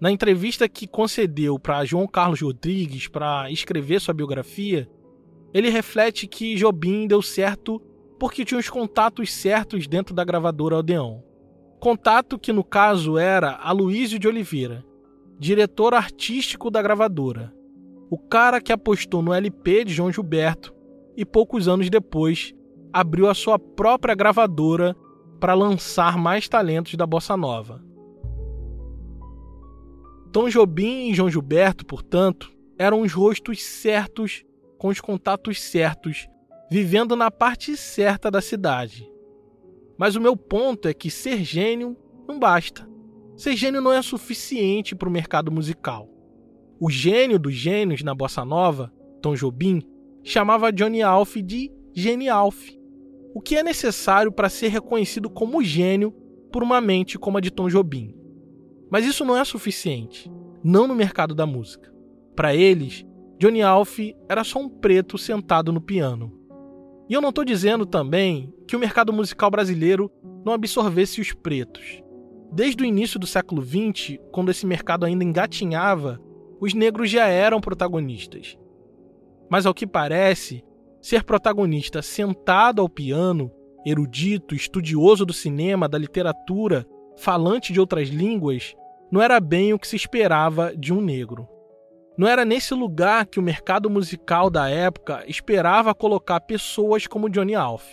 Na 0.00 0.12
entrevista 0.12 0.68
que 0.68 0.86
concedeu 0.86 1.58
para 1.58 1.84
João 1.84 2.06
Carlos 2.06 2.40
Rodrigues 2.40 3.08
para 3.08 3.50
escrever 3.50 4.00
sua 4.00 4.12
biografia, 4.12 4.88
ele 5.56 5.70
reflete 5.70 6.26
que 6.26 6.54
Jobim 6.54 7.06
deu 7.06 7.22
certo 7.22 7.80
porque 8.18 8.44
tinha 8.44 8.60
os 8.60 8.68
contatos 8.68 9.32
certos 9.32 9.86
dentro 9.86 10.14
da 10.14 10.22
gravadora 10.22 10.76
Odeon. 10.76 11.20
Contato 11.80 12.38
que 12.38 12.52
no 12.52 12.62
caso 12.62 13.16
era 13.16 13.52
Aloysio 13.52 14.18
de 14.18 14.28
Oliveira, 14.28 14.84
diretor 15.38 15.94
artístico 15.94 16.70
da 16.70 16.82
gravadora. 16.82 17.54
O 18.10 18.18
cara 18.18 18.60
que 18.60 18.70
apostou 18.70 19.22
no 19.22 19.32
LP 19.32 19.84
de 19.84 19.94
João 19.94 20.12
Gilberto 20.12 20.74
e 21.16 21.24
poucos 21.24 21.68
anos 21.68 21.88
depois 21.88 22.54
abriu 22.92 23.26
a 23.26 23.32
sua 23.32 23.58
própria 23.58 24.14
gravadora 24.14 24.94
para 25.40 25.54
lançar 25.54 26.18
mais 26.18 26.46
talentos 26.50 26.96
da 26.96 27.06
bossa 27.06 27.34
nova. 27.34 27.82
Tom 30.30 30.50
Jobim 30.50 31.08
e 31.08 31.14
João 31.14 31.30
Gilberto, 31.30 31.86
portanto, 31.86 32.52
eram 32.78 33.00
os 33.00 33.14
rostos 33.14 33.62
certos 33.62 34.44
com 34.78 34.88
os 34.88 35.00
contatos 35.00 35.60
certos, 35.60 36.28
vivendo 36.70 37.16
na 37.16 37.30
parte 37.30 37.76
certa 37.76 38.30
da 38.30 38.40
cidade. 38.40 39.10
Mas 39.98 40.16
o 40.16 40.20
meu 40.20 40.36
ponto 40.36 40.88
é 40.88 40.94
que 40.94 41.10
ser 41.10 41.42
gênio 41.42 41.96
não 42.28 42.38
basta. 42.38 42.88
Ser 43.36 43.56
gênio 43.56 43.80
não 43.80 43.92
é 43.92 44.02
suficiente 44.02 44.94
para 44.94 45.08
o 45.08 45.12
mercado 45.12 45.50
musical. 45.50 46.08
O 46.78 46.90
gênio 46.90 47.38
dos 47.38 47.54
gênios 47.54 48.02
na 48.02 48.14
bossa 48.14 48.44
nova, 48.44 48.92
Tom 49.22 49.34
Jobim, 49.34 49.82
chamava 50.22 50.72
Johnny 50.72 51.02
Alf 51.02 51.36
de 51.36 51.72
Genialf, 51.94 52.70
o 53.34 53.40
que 53.40 53.56
é 53.56 53.62
necessário 53.62 54.30
para 54.30 54.48
ser 54.48 54.68
reconhecido 54.68 55.30
como 55.30 55.62
gênio 55.62 56.12
por 56.52 56.62
uma 56.62 56.80
mente 56.80 57.18
como 57.18 57.38
a 57.38 57.40
de 57.40 57.50
Tom 57.50 57.68
Jobim. 57.68 58.14
Mas 58.90 59.04
isso 59.04 59.24
não 59.24 59.36
é 59.36 59.44
suficiente, 59.44 60.30
não 60.62 60.86
no 60.86 60.94
mercado 60.94 61.34
da 61.34 61.46
música. 61.46 61.92
Para 62.34 62.54
eles, 62.54 63.06
Johnny 63.38 63.60
Alf 63.60 63.98
era 64.28 64.42
só 64.42 64.58
um 64.58 64.68
preto 64.68 65.18
sentado 65.18 65.72
no 65.72 65.80
piano. 65.80 66.32
E 67.08 67.12
eu 67.12 67.20
não 67.20 67.28
estou 67.28 67.44
dizendo 67.44 67.84
também 67.84 68.52
que 68.66 68.74
o 68.74 68.78
mercado 68.78 69.12
musical 69.12 69.50
brasileiro 69.50 70.10
não 70.44 70.52
absorvesse 70.52 71.20
os 71.20 71.32
pretos. 71.32 72.02
Desde 72.50 72.82
o 72.82 72.86
início 72.86 73.18
do 73.18 73.26
século 73.26 73.62
XX, 73.62 74.18
quando 74.32 74.50
esse 74.50 74.66
mercado 74.66 75.04
ainda 75.04 75.22
engatinhava, 75.22 76.20
os 76.60 76.72
negros 76.72 77.10
já 77.10 77.26
eram 77.26 77.60
protagonistas. 77.60 78.56
Mas 79.50 79.66
ao 79.66 79.74
que 79.74 79.86
parece, 79.86 80.64
ser 81.00 81.22
protagonista 81.22 82.00
sentado 82.00 82.80
ao 82.80 82.88
piano, 82.88 83.52
erudito, 83.84 84.54
estudioso 84.54 85.26
do 85.26 85.32
cinema, 85.32 85.88
da 85.88 85.98
literatura, 85.98 86.86
falante 87.16 87.72
de 87.72 87.78
outras 87.78 88.08
línguas, 88.08 88.74
não 89.10 89.20
era 89.20 89.38
bem 89.38 89.72
o 89.72 89.78
que 89.78 89.86
se 89.86 89.94
esperava 89.94 90.74
de 90.76 90.92
um 90.92 91.00
negro. 91.00 91.46
Não 92.18 92.26
era 92.26 92.44
nesse 92.44 92.72
lugar 92.72 93.26
que 93.26 93.38
o 93.38 93.42
mercado 93.42 93.90
musical 93.90 94.48
da 94.48 94.70
época 94.70 95.22
esperava 95.28 95.94
colocar 95.94 96.40
pessoas 96.40 97.06
como 97.06 97.28
Johnny 97.28 97.54
Alf. 97.54 97.84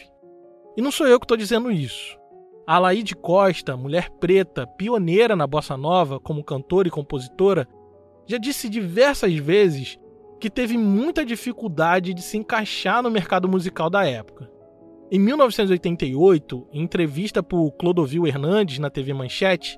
E 0.78 0.82
não 0.82 0.92
sou 0.92 1.08
eu 1.08 1.20
que 1.20 1.26
estou 1.26 1.38
dizendo 1.38 1.70
isso. 1.70 2.18
A 2.66 2.80
Laide 2.80 3.16
Costa, 3.16 3.76
mulher 3.76 4.10
preta, 4.22 4.66
pioneira 4.66 5.36
na 5.36 5.46
bossa 5.46 5.76
nova 5.76 6.20
como 6.20 6.44
cantora 6.44 6.88
e 6.88 6.92
compositora, 6.92 7.68
já 8.26 8.38
disse 8.38 8.70
diversas 8.70 9.36
vezes 9.36 10.00
que 10.40 10.50
teve 10.50 10.78
muita 10.78 11.26
dificuldade 11.26 12.14
de 12.14 12.22
se 12.22 12.38
encaixar 12.38 13.04
no 13.04 13.12
mercado 13.12 13.50
musical 13.50 13.90
da 13.90 14.06
época. 14.06 14.50
Em 15.12 15.20
1988, 15.20 16.68
em 16.72 16.82
entrevista 16.82 17.44
por 17.44 17.72
Clodovil 17.74 18.26
Hernandes 18.26 18.80
na 18.80 18.90
TV 18.90 19.14
Manchete, 19.14 19.78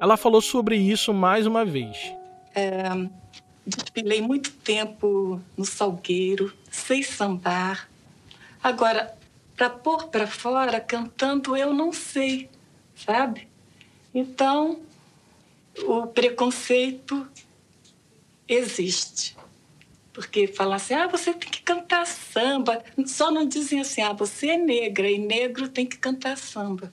ela 0.00 0.16
falou 0.16 0.40
sobre 0.40 0.76
isso 0.76 1.14
mais 1.14 1.46
uma 1.46 1.64
vez. 1.64 1.96
É, 2.54 2.82
Desfilei 3.66 4.20
muito 4.20 4.52
tempo 4.52 5.40
no 5.56 5.64
Salgueiro, 5.64 6.52
sei 6.70 7.02
sambar. 7.02 7.88
Agora, 8.62 9.16
para 9.56 9.70
pôr 9.70 10.08
para 10.08 10.26
fora 10.26 10.80
cantando, 10.80 11.56
eu 11.56 11.72
não 11.72 11.92
sei, 11.92 12.50
sabe? 12.94 13.48
Então, 14.14 14.80
o 15.82 16.06
preconceito 16.06 17.26
existe. 18.46 19.36
Porque 20.12 20.46
falam 20.46 20.74
assim, 20.74 20.94
ah, 20.94 21.08
você 21.08 21.32
tem 21.32 21.50
que 21.50 21.62
cantar 21.62 22.06
samba. 22.06 22.84
Só 23.06 23.30
não 23.30 23.46
dizem 23.48 23.80
assim, 23.80 24.00
ah, 24.00 24.12
você 24.12 24.50
é 24.50 24.56
negra 24.56 25.10
e 25.10 25.18
negro 25.18 25.68
tem 25.68 25.86
que 25.86 25.98
cantar 25.98 26.36
samba. 26.36 26.92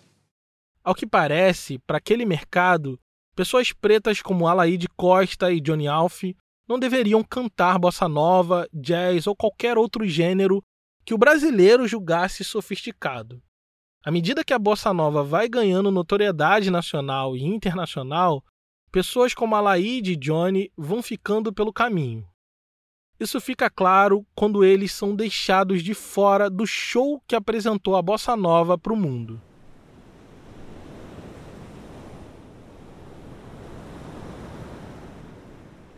Ao 0.83 0.95
que 0.95 1.05
parece, 1.05 1.77
para 1.79 1.97
aquele 1.97 2.25
mercado, 2.25 2.99
pessoas 3.35 3.71
pretas 3.71 4.21
como 4.21 4.47
Alaide 4.47 4.87
Costa 4.97 5.51
e 5.51 5.61
Johnny 5.61 5.87
Alf 5.87 6.23
não 6.71 6.79
deveriam 6.79 7.21
cantar 7.21 7.77
bossa 7.77 8.07
nova, 8.07 8.65
jazz 8.73 9.27
ou 9.27 9.35
qualquer 9.35 9.77
outro 9.77 10.07
gênero 10.07 10.63
que 11.03 11.13
o 11.13 11.17
brasileiro 11.17 11.85
julgasse 11.85 12.45
sofisticado. 12.45 13.41
À 14.05 14.09
medida 14.09 14.43
que 14.43 14.53
a 14.53 14.59
bossa 14.59 14.93
nova 14.93 15.21
vai 15.21 15.49
ganhando 15.49 15.91
notoriedade 15.91 16.71
nacional 16.71 17.35
e 17.35 17.43
internacional, 17.43 18.41
pessoas 18.89 19.33
como 19.33 19.53
Alaide 19.53 20.13
e 20.13 20.15
Johnny 20.15 20.71
vão 20.77 21.03
ficando 21.03 21.51
pelo 21.51 21.73
caminho. 21.73 22.25
Isso 23.19 23.41
fica 23.41 23.69
claro 23.69 24.25
quando 24.33 24.63
eles 24.63 24.93
são 24.93 25.13
deixados 25.13 25.83
de 25.83 25.93
fora 25.93 26.49
do 26.49 26.65
show 26.65 27.21
que 27.27 27.35
apresentou 27.35 27.97
a 27.97 28.01
bossa 28.01 28.33
nova 28.35 28.77
para 28.77 28.93
o 28.93 28.97
mundo. 28.97 29.41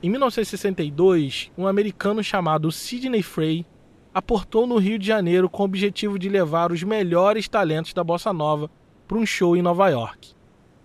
Em 0.03 0.09
1962, 0.09 1.49
um 1.57 1.65
americano 1.65 2.21
chamado 2.21 2.69
Sidney 2.73 3.23
Frey 3.23 3.65
aportou 4.13 4.67
no 4.67 4.77
Rio 4.77 4.99
de 4.99 5.07
Janeiro 5.07 5.49
com 5.49 5.63
o 5.63 5.65
objetivo 5.65 6.19
de 6.19 6.27
levar 6.27 6.73
os 6.73 6.83
melhores 6.83 7.47
talentos 7.47 7.93
da 7.93 8.03
bossa 8.03 8.33
nova 8.33 8.69
para 9.07 9.17
um 9.17 9.25
show 9.25 9.55
em 9.55 9.61
Nova 9.61 9.87
York. 9.87 10.33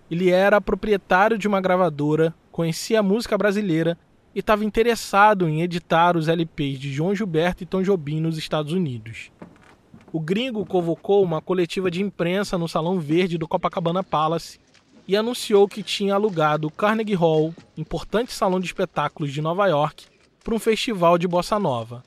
Ele 0.09 0.31
era 0.31 0.61
proprietário 0.61 1.37
de 1.37 1.49
uma 1.49 1.61
gravadora, 1.61 2.33
conhecia 2.53 3.01
a 3.01 3.03
música 3.03 3.37
brasileira 3.37 3.99
e 4.33 4.39
estava 4.39 4.65
interessado 4.65 5.49
em 5.49 5.63
editar 5.63 6.17
os 6.17 6.29
LPs 6.29 6.79
de 6.79 6.93
João 6.93 7.13
Gilberto 7.13 7.65
e 7.65 7.67
Tom 7.67 7.83
Jobim 7.83 8.21
nos 8.21 8.39
Estados 8.39 8.73
Unidos. 8.73 9.33
O 10.13 10.21
gringo 10.21 10.65
convocou 10.65 11.25
uma 11.25 11.43
coletiva 11.43 11.91
de 11.91 12.01
imprensa 12.01 12.57
no 12.57 12.69
Salão 12.69 13.01
Verde 13.01 13.37
do 13.37 13.49
Copacabana 13.49 14.05
Palace 14.05 14.61
e 15.09 15.17
anunciou 15.17 15.67
que 15.67 15.83
tinha 15.83 16.15
alugado 16.15 16.69
o 16.69 16.71
Carnegie 16.71 17.15
Hall, 17.15 17.55
importante 17.79 18.31
salão 18.31 18.61
de 18.61 18.67
espetáculos 18.67 19.33
de 19.33 19.41
Nova 19.41 19.67
York, 19.67 20.05
para 20.45 20.55
um 20.55 20.59
festival 20.59 21.17
de 21.17 21.27
bossa 21.27 21.59
nova, 21.59 22.03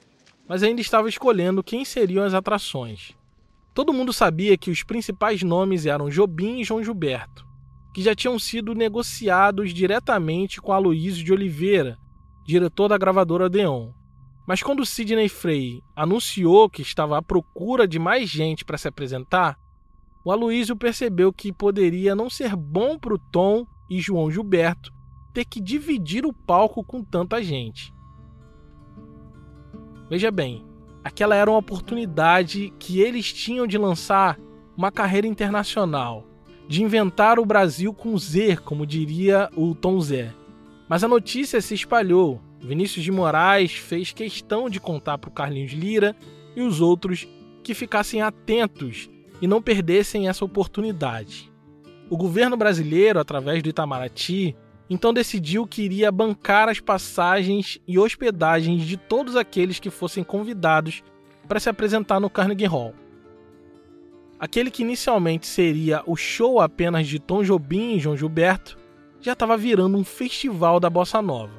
mas 0.48 0.62
ainda 0.62 0.82
estava 0.82 1.10
escolhendo 1.10 1.64
quem 1.64 1.84
seriam 1.84 2.24
as 2.24 2.36
atrações. 2.36 3.14
Todo 3.74 3.94
mundo 3.94 4.14
sabia 4.14 4.56
que 4.56 4.70
os 4.70 4.84
principais 4.84 5.42
nomes 5.42 5.88
eram 5.88 6.10
Jobim 6.10 6.60
e 6.60 6.64
João 6.64 6.84
Gilberto, 6.84 7.44
que 7.92 8.04
já 8.04 8.14
tinham 8.14 8.38
sido 8.38 8.76
negociados 8.76 9.74
diretamente 9.74 10.62
com 10.62 10.72
Aloysio 10.72 11.26
de 11.26 11.34
Oliveira, 11.34 11.98
diretor 12.46 12.88
da 12.88 12.98
gravadora 13.00 13.46
Odeon. 13.46 13.92
Mas 14.48 14.62
quando 14.62 14.86
Sidney 14.86 15.30
Frey 15.30 15.82
anunciou 15.96 16.70
que 16.70 16.82
estava 16.82 17.18
à 17.18 17.22
procura 17.22 17.88
de 17.88 17.98
mais 17.98 18.30
gente 18.30 18.64
para 18.64 18.78
se 18.78 18.88
apresentar, 18.88 19.58
o 20.24 20.32
Aloysio 20.32 20.76
percebeu 20.76 21.34
que 21.34 21.52
poderia 21.52 22.16
não 22.16 22.30
ser 22.30 22.56
bom 22.56 22.98
para 22.98 23.14
o 23.14 23.20
Tom 23.20 23.66
e 23.90 24.00
João 24.00 24.30
Gilberto 24.30 24.94
ter 25.34 25.46
que 25.46 25.60
dividir 25.60 26.26
o 26.26 26.34
palco 26.34 26.84
com 26.84 27.04
tanta 27.04 27.42
gente. 27.42 27.94
Veja 30.10 30.30
bem, 30.30 30.66
aquela 31.04 31.36
era 31.36 31.50
uma 31.50 31.60
oportunidade 31.60 32.74
que 32.78 33.00
eles 33.00 33.32
tinham 33.32 33.66
de 33.66 33.78
lançar 33.78 34.38
uma 34.76 34.92
carreira 34.92 35.26
internacional, 35.26 36.28
de 36.68 36.84
inventar 36.84 37.40
o 37.40 37.46
Brasil 37.46 37.94
com 37.94 38.18
Z, 38.18 38.58
como 38.58 38.86
diria 38.86 39.50
o 39.56 39.74
Tom 39.74 40.00
Zé. 40.00 40.34
Mas 40.88 41.04
a 41.04 41.08
notícia 41.08 41.62
se 41.62 41.74
espalhou. 41.74 42.42
Vinícius 42.60 43.04
de 43.04 43.12
Moraes 43.12 43.72
fez 43.72 44.12
questão 44.12 44.70
de 44.70 44.80
contar 44.80 45.18
para 45.18 45.30
o 45.30 45.34
Carlinhos 45.34 45.72
Lira 45.72 46.16
e 46.56 46.62
os 46.62 46.80
outros 46.80 47.28
que 47.64 47.74
ficassem 47.74 48.22
atentos 48.22 49.10
e 49.42 49.48
não 49.48 49.62
perdessem 49.62 50.30
essa 50.30 50.46
oportunidade. 50.46 51.52
O 52.10 52.16
governo 52.16 52.56
brasileiro, 52.56 53.20
através 53.20 53.64
do 53.64 53.70
Itamaraty, 53.70 54.56
então 54.90 55.14
decidiu 55.14 55.66
que 55.66 55.82
iria 55.84 56.12
bancar 56.12 56.68
as 56.68 56.80
passagens 56.80 57.80
e 57.88 57.98
hospedagens 57.98 58.84
de 58.84 58.98
todos 58.98 59.36
aqueles 59.36 59.80
que 59.80 59.90
fossem 59.90 60.24
convidados 60.24 61.02
para 61.48 61.60
se 61.60 61.70
apresentar 61.70 62.20
no 62.20 62.30
Carnegie 62.30 62.66
Hall. 62.66 62.94
Aquele 64.38 64.70
que 64.70 64.84
inicialmente 64.84 65.48
seria 65.48 66.04
o 66.06 66.16
show 66.16 66.60
apenas 66.60 67.08
de 67.08 67.20
Tom 67.20 67.44
Jobim 67.44 67.96
e 67.96 68.00
João 68.00 68.18
Gilberto 68.18 68.78
já 69.22 69.34
estava 69.34 69.56
virando 69.56 69.98
um 69.98 70.04
festival 70.04 70.80
da 70.80 70.90
bossa 70.90 71.22
nova. 71.22 71.54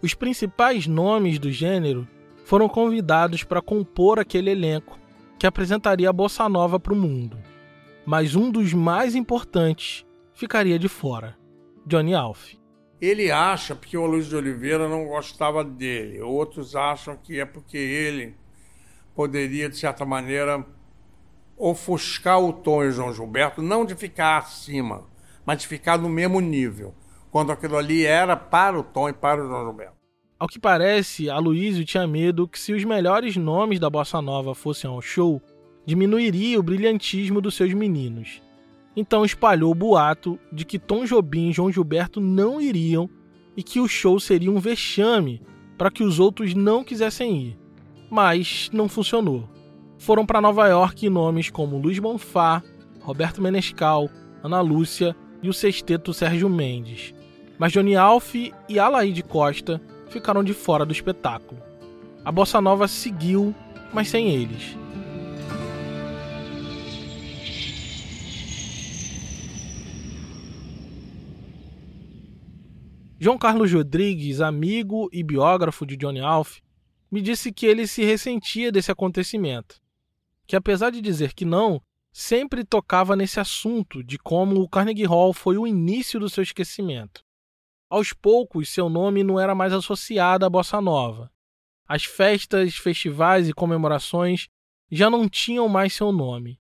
Os 0.00 0.14
principais 0.14 0.86
nomes 0.86 1.38
do 1.38 1.50
gênero 1.50 2.08
foram 2.44 2.68
convidados 2.68 3.44
para 3.44 3.60
compor 3.60 4.18
aquele 4.18 4.50
elenco 4.50 4.98
que 5.42 5.46
apresentaria 5.48 6.08
a 6.08 6.12
bossa 6.12 6.48
nova 6.48 6.78
para 6.78 6.92
o 6.92 6.96
mundo. 6.96 7.36
Mas 8.06 8.36
um 8.36 8.48
dos 8.48 8.72
mais 8.72 9.16
importantes 9.16 10.06
ficaria 10.32 10.78
de 10.78 10.88
fora: 10.88 11.36
Johnny 11.84 12.14
Alf. 12.14 12.54
Ele 13.00 13.28
acha 13.28 13.74
porque 13.74 13.98
o 13.98 14.06
Luiz 14.06 14.28
de 14.28 14.36
Oliveira 14.36 14.88
não 14.88 15.04
gostava 15.04 15.64
dele. 15.64 16.20
Outros 16.20 16.76
acham 16.76 17.16
que 17.16 17.40
é 17.40 17.44
porque 17.44 17.76
ele 17.76 18.36
poderia, 19.16 19.68
de 19.68 19.76
certa 19.76 20.04
maneira, 20.04 20.64
ofuscar 21.56 22.38
o 22.38 22.52
Tom 22.52 22.84
e 22.84 22.90
o 22.90 22.92
João 22.92 23.12
Gilberto, 23.12 23.60
não 23.60 23.84
de 23.84 23.96
ficar 23.96 24.38
acima, 24.38 25.08
mas 25.44 25.58
de 25.58 25.66
ficar 25.66 25.98
no 25.98 26.08
mesmo 26.08 26.40
nível, 26.40 26.94
quando 27.32 27.50
aquilo 27.50 27.76
ali 27.76 28.06
era 28.06 28.36
para 28.36 28.78
o 28.78 28.84
Tom 28.84 29.08
e 29.08 29.12
para 29.12 29.42
o 29.42 29.48
João 29.48 29.64
Gilberto. 29.64 30.01
Ao 30.42 30.48
que 30.48 30.58
parece, 30.58 31.30
Aloysio 31.30 31.84
tinha 31.84 32.04
medo 32.04 32.48
que 32.48 32.58
se 32.58 32.72
os 32.72 32.82
melhores 32.82 33.36
nomes 33.36 33.78
da 33.78 33.88
bossa 33.88 34.20
nova 34.20 34.56
fossem 34.56 34.90
ao 34.90 35.00
show, 35.00 35.40
diminuiria 35.86 36.58
o 36.58 36.62
brilhantismo 36.64 37.40
dos 37.40 37.54
seus 37.54 37.72
meninos. 37.72 38.42
Então 38.96 39.24
espalhou 39.24 39.70
o 39.70 39.74
boato 39.76 40.36
de 40.52 40.64
que 40.64 40.80
Tom 40.80 41.04
Jobim 41.04 41.50
e 41.50 41.52
João 41.52 41.70
Gilberto 41.70 42.20
não 42.20 42.60
iriam 42.60 43.08
e 43.56 43.62
que 43.62 43.78
o 43.78 43.86
show 43.86 44.18
seria 44.18 44.50
um 44.50 44.58
vexame 44.58 45.40
para 45.78 45.92
que 45.92 46.02
os 46.02 46.18
outros 46.18 46.54
não 46.54 46.82
quisessem 46.82 47.36
ir. 47.36 47.58
Mas 48.10 48.68
não 48.72 48.88
funcionou. 48.88 49.48
Foram 49.96 50.26
para 50.26 50.40
Nova 50.40 50.66
York 50.66 51.08
nomes 51.08 51.50
como 51.50 51.78
Luiz 51.78 52.00
Bonfá, 52.00 52.64
Roberto 53.00 53.40
Menescal, 53.40 54.10
Ana 54.42 54.60
Lúcia 54.60 55.14
e 55.40 55.48
o 55.48 55.54
sexteto 55.54 56.12
Sérgio 56.12 56.50
Mendes. 56.50 57.14
Mas 57.60 57.70
Johnny 57.70 57.94
Alf 57.94 58.34
e 58.34 58.78
Alaide 58.80 59.22
Costa 59.22 59.80
ficaram 60.12 60.44
de 60.44 60.52
fora 60.52 60.84
do 60.84 60.92
espetáculo. 60.92 61.60
A 62.24 62.30
bossa 62.30 62.60
nova 62.60 62.86
seguiu, 62.86 63.54
mas 63.92 64.08
sem 64.08 64.28
eles. 64.28 64.76
João 73.18 73.38
Carlos 73.38 73.72
Rodrigues, 73.72 74.40
amigo 74.40 75.08
e 75.12 75.22
biógrafo 75.22 75.86
de 75.86 75.96
Johnny 75.96 76.20
Alf, 76.20 76.58
me 77.10 77.20
disse 77.20 77.52
que 77.52 77.66
ele 77.66 77.86
se 77.86 78.04
ressentia 78.04 78.72
desse 78.72 78.90
acontecimento. 78.90 79.80
Que 80.46 80.56
apesar 80.56 80.90
de 80.90 81.00
dizer 81.00 81.32
que 81.32 81.44
não, 81.44 81.80
sempre 82.12 82.64
tocava 82.64 83.14
nesse 83.14 83.38
assunto 83.38 84.02
de 84.02 84.18
como 84.18 84.60
o 84.60 84.68
Carnegie 84.68 85.04
Hall 85.04 85.32
foi 85.32 85.56
o 85.56 85.66
início 85.66 86.18
do 86.18 86.28
seu 86.28 86.42
esquecimento. 86.42 87.24
Aos 87.92 88.14
poucos, 88.14 88.70
seu 88.70 88.88
nome 88.88 89.22
não 89.22 89.38
era 89.38 89.54
mais 89.54 89.70
associado 89.70 90.46
à 90.46 90.48
bossa 90.48 90.80
nova. 90.80 91.30
As 91.86 92.06
festas, 92.06 92.74
festivais 92.74 93.50
e 93.50 93.52
comemorações 93.52 94.48
já 94.90 95.10
não 95.10 95.28
tinham 95.28 95.68
mais 95.68 95.92
seu 95.92 96.10
nome. 96.10 96.58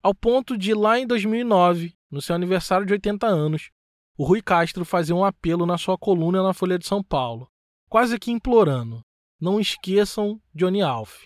Ao 0.00 0.14
ponto 0.14 0.56
de, 0.56 0.72
lá 0.72 1.00
em 1.00 1.04
2009, 1.04 1.96
no 2.08 2.22
seu 2.22 2.36
aniversário 2.36 2.86
de 2.86 2.92
80 2.92 3.26
anos, 3.26 3.72
o 4.16 4.22
Rui 4.22 4.40
Castro 4.40 4.84
fazer 4.84 5.12
um 5.12 5.24
apelo 5.24 5.66
na 5.66 5.76
sua 5.76 5.98
coluna 5.98 6.44
na 6.44 6.54
Folha 6.54 6.78
de 6.78 6.86
São 6.86 7.02
Paulo, 7.02 7.50
quase 7.88 8.16
que 8.16 8.30
implorando: 8.30 9.02
não 9.40 9.58
esqueçam 9.58 10.40
Johnny 10.54 10.80
Alf. 10.80 11.24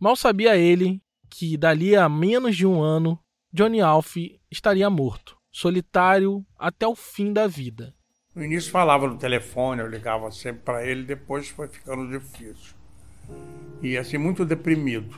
Mal 0.00 0.16
sabia 0.16 0.56
ele 0.56 1.00
que, 1.30 1.56
dali 1.56 1.94
a 1.94 2.08
menos 2.08 2.56
de 2.56 2.66
um 2.66 2.82
ano, 2.82 3.16
Johnny 3.52 3.80
Alf 3.80 4.16
estaria 4.50 4.90
morto, 4.90 5.36
solitário 5.52 6.44
até 6.58 6.88
o 6.88 6.96
fim 6.96 7.32
da 7.32 7.46
vida. 7.46 7.94
No 8.34 8.42
início 8.42 8.70
falava 8.70 9.06
no 9.06 9.18
telefone, 9.18 9.82
eu 9.82 9.88
ligava 9.88 10.30
sempre 10.30 10.62
para 10.62 10.86
ele, 10.86 11.02
depois 11.02 11.48
foi 11.48 11.68
ficando 11.68 12.08
difícil. 12.08 12.74
E 13.82 13.96
assim, 13.98 14.16
muito 14.16 14.42
deprimido. 14.44 15.14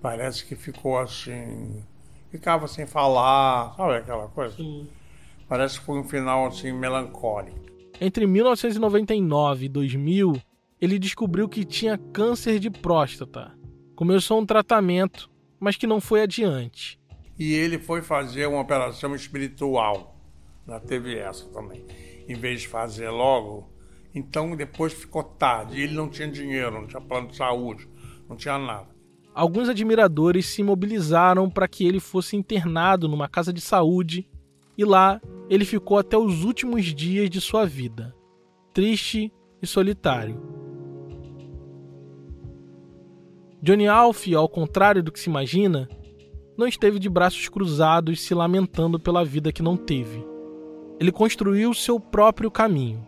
Parece 0.00 0.44
que 0.46 0.56
ficou 0.56 0.98
assim. 0.98 1.82
Ficava 2.30 2.66
sem 2.66 2.86
falar, 2.86 3.74
sabe 3.76 3.96
aquela 3.96 4.26
coisa? 4.28 4.56
Sim. 4.56 4.88
Parece 5.46 5.78
que 5.78 5.84
foi 5.84 5.98
um 5.98 6.04
final 6.04 6.46
assim 6.46 6.72
melancólico. 6.72 7.58
Entre 8.00 8.26
1999 8.26 9.66
e 9.66 9.68
2000, 9.68 10.40
ele 10.80 10.98
descobriu 10.98 11.46
que 11.46 11.62
tinha 11.62 11.98
câncer 11.98 12.58
de 12.58 12.70
próstata. 12.70 13.52
Começou 13.94 14.40
um 14.40 14.46
tratamento, 14.46 15.30
mas 15.60 15.76
que 15.76 15.86
não 15.86 16.00
foi 16.00 16.22
adiante. 16.22 16.98
E 17.38 17.52
ele 17.52 17.78
foi 17.78 18.00
fazer 18.00 18.46
uma 18.46 18.60
operação 18.60 19.14
espiritual 19.14 20.16
já 20.66 20.80
teve 20.80 21.16
essa 21.18 21.46
também. 21.46 21.84
Em 22.28 22.34
vez 22.34 22.62
de 22.62 22.68
fazer 22.68 23.10
logo, 23.10 23.68
então 24.14 24.54
depois 24.56 24.92
ficou 24.92 25.22
tarde. 25.22 25.80
Ele 25.80 25.94
não 25.94 26.08
tinha 26.08 26.28
dinheiro, 26.28 26.72
não 26.72 26.86
tinha 26.86 27.00
plano 27.00 27.28
de 27.28 27.36
saúde, 27.36 27.88
não 28.28 28.36
tinha 28.36 28.58
nada. 28.58 28.88
Alguns 29.34 29.68
admiradores 29.68 30.46
se 30.46 30.62
mobilizaram 30.62 31.48
para 31.48 31.66
que 31.66 31.86
ele 31.86 31.98
fosse 31.98 32.36
internado 32.36 33.08
numa 33.08 33.28
casa 33.28 33.52
de 33.52 33.60
saúde 33.60 34.28
e 34.76 34.84
lá 34.84 35.20
ele 35.48 35.64
ficou 35.64 35.98
até 35.98 36.16
os 36.16 36.44
últimos 36.44 36.84
dias 36.84 37.30
de 37.30 37.40
sua 37.40 37.64
vida, 37.64 38.14
triste 38.74 39.32
e 39.60 39.66
solitário. 39.66 40.40
Johnny 43.62 43.86
Alf, 43.86 44.26
ao 44.34 44.48
contrário 44.48 45.02
do 45.02 45.12
que 45.12 45.20
se 45.20 45.30
imagina, 45.30 45.88
não 46.56 46.66
esteve 46.66 46.98
de 46.98 47.08
braços 47.08 47.48
cruzados 47.48 48.20
se 48.20 48.34
lamentando 48.34 48.98
pela 48.98 49.24
vida 49.24 49.52
que 49.52 49.62
não 49.62 49.76
teve. 49.76 50.31
Ele 51.00 51.12
construiu 51.12 51.74
seu 51.74 51.98
próprio 51.98 52.50
caminho. 52.50 53.06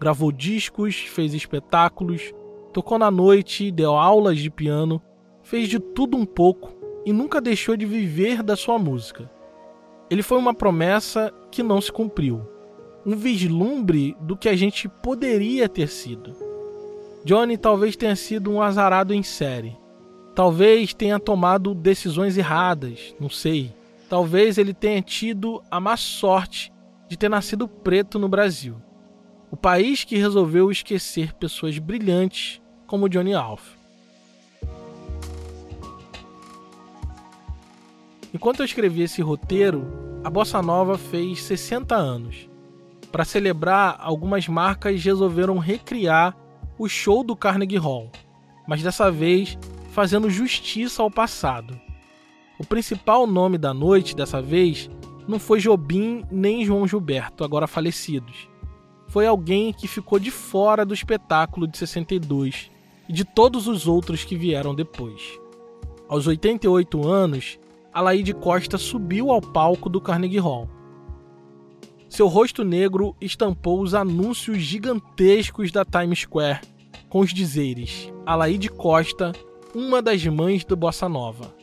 Gravou 0.00 0.30
discos, 0.30 0.96
fez 0.96 1.34
espetáculos, 1.34 2.32
tocou 2.72 2.98
na 2.98 3.10
noite, 3.10 3.70
deu 3.70 3.96
aulas 3.96 4.38
de 4.38 4.50
piano, 4.50 5.02
fez 5.42 5.68
de 5.68 5.78
tudo 5.78 6.16
um 6.16 6.24
pouco 6.24 6.72
e 7.04 7.12
nunca 7.12 7.40
deixou 7.40 7.76
de 7.76 7.86
viver 7.86 8.42
da 8.42 8.56
sua 8.56 8.78
música. 8.78 9.30
Ele 10.10 10.22
foi 10.22 10.38
uma 10.38 10.54
promessa 10.54 11.32
que 11.50 11.62
não 11.62 11.80
se 11.80 11.92
cumpriu, 11.92 12.42
um 13.04 13.16
vislumbre 13.16 14.16
do 14.20 14.36
que 14.36 14.48
a 14.48 14.56
gente 14.56 14.88
poderia 14.88 15.68
ter 15.68 15.88
sido. 15.88 16.34
Johnny 17.24 17.58
talvez 17.58 17.96
tenha 17.96 18.16
sido 18.16 18.50
um 18.50 18.62
azarado 18.62 19.12
em 19.12 19.22
série. 19.22 19.76
Talvez 20.34 20.94
tenha 20.94 21.18
tomado 21.18 21.74
decisões 21.74 22.38
erradas, 22.38 23.14
não 23.18 23.28
sei. 23.28 23.72
Talvez 24.08 24.56
ele 24.56 24.72
tenha 24.72 25.02
tido 25.02 25.62
a 25.70 25.80
má 25.80 25.96
sorte 25.96 26.72
de 27.08 27.16
ter 27.16 27.28
nascido 27.28 27.66
preto 27.66 28.18
no 28.18 28.28
Brasil. 28.28 28.76
o 29.50 29.56
país 29.56 30.04
que 30.04 30.18
resolveu 30.18 30.70
esquecer 30.70 31.32
pessoas 31.32 31.78
brilhantes 31.78 32.60
como 32.86 33.08
Johnny 33.08 33.32
Alf. 33.32 33.78
Enquanto 38.32 38.60
eu 38.60 38.66
escrevi 38.66 39.02
esse 39.02 39.22
roteiro, 39.22 40.20
a 40.22 40.28
bossa 40.28 40.60
nova 40.60 40.98
fez 40.98 41.42
60 41.42 41.94
anos. 41.94 42.48
Para 43.10 43.24
celebrar, 43.24 43.96
algumas 43.98 44.46
marcas 44.46 45.02
resolveram 45.02 45.56
recriar 45.56 46.36
o 46.78 46.86
show 46.88 47.24
do 47.24 47.34
Carnegie 47.34 47.78
Hall, 47.78 48.12
mas 48.66 48.82
dessa 48.82 49.10
vez 49.10 49.58
fazendo 49.92 50.28
justiça 50.28 51.02
ao 51.02 51.10
passado. 51.10 51.80
O 52.58 52.66
principal 52.66 53.26
nome 53.26 53.56
da 53.56 53.72
noite 53.72 54.14
dessa 54.14 54.42
vez 54.42 54.90
não 55.28 55.38
foi 55.38 55.60
Jobim 55.60 56.24
nem 56.30 56.64
João 56.64 56.88
Gilberto, 56.88 57.44
agora 57.44 57.66
falecidos. 57.66 58.48
Foi 59.08 59.26
alguém 59.26 59.72
que 59.74 59.86
ficou 59.86 60.18
de 60.18 60.30
fora 60.30 60.86
do 60.86 60.94
espetáculo 60.94 61.68
de 61.68 61.76
62 61.76 62.70
e 63.08 63.12
de 63.12 63.24
todos 63.24 63.68
os 63.68 63.86
outros 63.86 64.24
que 64.24 64.36
vieram 64.36 64.74
depois. 64.74 65.38
Aos 66.08 66.26
88 66.26 67.06
anos, 67.06 67.58
Alaide 67.92 68.32
Costa 68.32 68.78
subiu 68.78 69.30
ao 69.30 69.42
palco 69.42 69.90
do 69.90 70.00
Carnegie 70.00 70.38
Hall. 70.38 70.68
Seu 72.08 72.26
rosto 72.26 72.64
negro 72.64 73.14
estampou 73.20 73.82
os 73.82 73.92
anúncios 73.92 74.58
gigantescos 74.58 75.70
da 75.70 75.84
Times 75.84 76.20
Square 76.20 76.60
com 77.08 77.20
os 77.20 77.34
dizeres: 77.34 78.10
Alaide 78.24 78.70
Costa, 78.70 79.32
uma 79.74 80.00
das 80.00 80.24
mães 80.26 80.64
do 80.64 80.74
Bossa 80.74 81.06
Nova. 81.06 81.54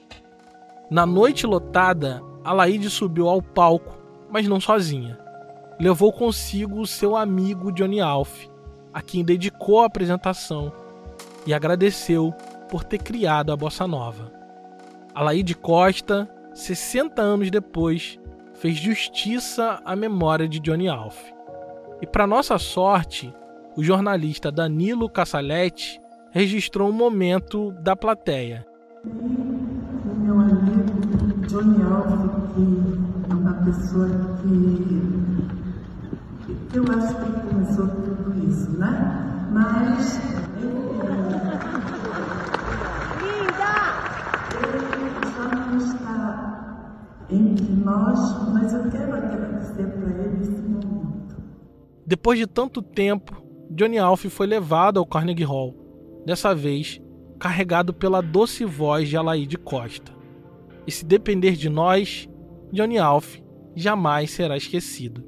Na 0.89 1.05
noite 1.05 1.47
lotada, 1.47 2.21
Alaide 2.45 2.91
subiu 2.91 3.27
ao 3.27 3.41
palco, 3.41 3.97
mas 4.29 4.47
não 4.47 4.61
sozinha. 4.61 5.17
Levou 5.79 6.13
consigo 6.13 6.85
seu 6.85 7.15
amigo 7.15 7.71
Johnny 7.71 7.99
Alf, 7.99 8.47
a 8.93 9.01
quem 9.01 9.25
dedicou 9.25 9.81
a 9.81 9.87
apresentação 9.87 10.71
e 11.47 11.55
agradeceu 11.55 12.31
por 12.69 12.83
ter 12.83 12.99
criado 12.99 13.51
a 13.51 13.57
bossa 13.57 13.87
nova. 13.87 14.31
Alaide 15.15 15.55
Costa, 15.55 16.29
60 16.53 17.19
anos 17.19 17.49
depois, 17.49 18.19
fez 18.53 18.77
justiça 18.77 19.81
à 19.83 19.95
memória 19.95 20.47
de 20.47 20.59
Johnny 20.59 20.87
Alf. 20.87 21.17
E 21.99 22.05
para 22.05 22.27
nossa 22.27 22.59
sorte, 22.59 23.33
o 23.75 23.83
jornalista 23.83 24.51
Danilo 24.51 25.09
Cassaletti 25.09 25.99
registrou 26.29 26.89
um 26.89 26.93
momento 26.93 27.71
da 27.81 27.95
plateia. 27.95 28.67
O 29.03 30.15
meu 30.15 30.39
amigo 30.39 30.95
Johnny 31.47 31.81
que 32.55 32.61
é 33.29 33.33
uma 33.33 33.53
pessoa 33.65 34.07
que, 34.41 34.47
que 36.69 36.77
eu 36.77 36.83
acho 36.83 37.15
que 37.15 37.31
começou 37.49 37.87
tudo 37.87 38.47
isso, 38.47 38.71
né? 38.77 39.47
Mas 39.51 40.21
entre 47.29 47.71
nós, 47.73 48.53
mas 48.53 48.73
eu 48.73 48.89
quero 48.91 49.13
agradecer 49.13 49.83
para 49.83 50.09
ele 50.09 50.41
esse 50.41 50.61
momento. 50.61 51.35
Depois 52.05 52.37
de 52.37 52.47
tanto 52.47 52.81
tempo, 52.81 53.43
Johnny 53.69 53.97
Alf 53.97 54.25
foi 54.25 54.47
levado 54.47 54.99
ao 54.99 55.05
Carnegie 55.05 55.43
Hall, 55.43 55.75
dessa 56.25 56.53
vez 56.53 57.01
carregado 57.39 57.93
pela 57.93 58.21
doce 58.21 58.63
voz 58.63 59.09
de 59.09 59.17
Alaide 59.17 59.57
Costa. 59.57 60.13
E 60.87 60.91
se 60.91 61.03
depender 61.03 61.53
de 61.53 61.67
nós, 61.67 62.29
Johnny 62.75 62.97
Alf 62.97 63.37
jamais 63.73 64.31
será 64.31 64.57
esquecido. 64.57 65.23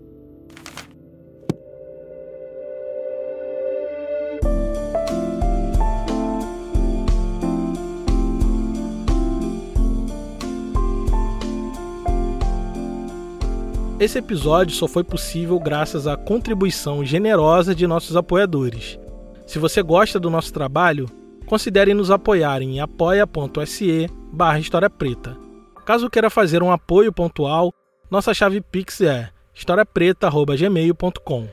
Esse 13.98 14.20
episódio 14.20 14.76
só 14.76 14.86
foi 14.86 15.06
possível 15.06 15.58
graças 15.58 16.06
à 16.06 16.18
contribuição 16.18 17.06
generosa 17.06 17.74
de 17.74 17.88
nossos 17.88 18.18
apoiadores. 18.18 19.00
Se 19.46 19.58
você 19.58 19.82
gosta 19.82 20.20
do 20.20 20.30
nosso 20.30 20.52
trabalho, 20.52 21.06
considere 21.46 21.94
nos 21.94 22.12
apoiar 22.12 22.62
em 22.62 22.82
apoia.se 22.82 24.10
barra 24.34 24.60
História 24.60 24.90
Preta. 24.90 25.47
Caso 25.88 26.10
queira 26.10 26.30
fazer 26.30 26.62
um 26.62 26.70
apoio 26.70 27.14
pontual, 27.14 27.74
nossa 28.12 28.34
chave 28.34 28.60
Pix 28.60 29.00
é 29.00 29.32
historiapreta.gmail.com. 29.54 31.48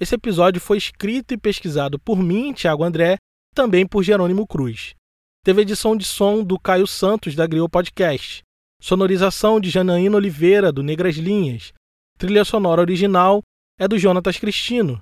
Esse 0.00 0.16
episódio 0.16 0.60
foi 0.60 0.78
escrito 0.78 1.32
e 1.32 1.38
pesquisado 1.38 1.96
por 1.96 2.18
mim, 2.18 2.52
Thiago 2.52 2.82
André, 2.82 3.12
e 3.12 3.54
também 3.54 3.86
por 3.86 4.02
Jerônimo 4.02 4.44
Cruz. 4.48 4.96
Teve 5.44 5.62
edição 5.62 5.96
de 5.96 6.04
som 6.04 6.42
do 6.42 6.58
Caio 6.58 6.88
Santos, 6.88 7.36
da 7.36 7.46
Griot 7.46 7.70
Podcast. 7.70 8.42
Sonorização 8.82 9.60
de 9.60 9.70
Janaína 9.70 10.16
Oliveira, 10.16 10.72
do 10.72 10.82
Negras 10.82 11.14
Linhas. 11.14 11.72
Trilha 12.18 12.44
sonora 12.44 12.80
original 12.80 13.40
é 13.78 13.86
do 13.86 13.96
Jonatas 13.96 14.38
Cristino. 14.38 15.00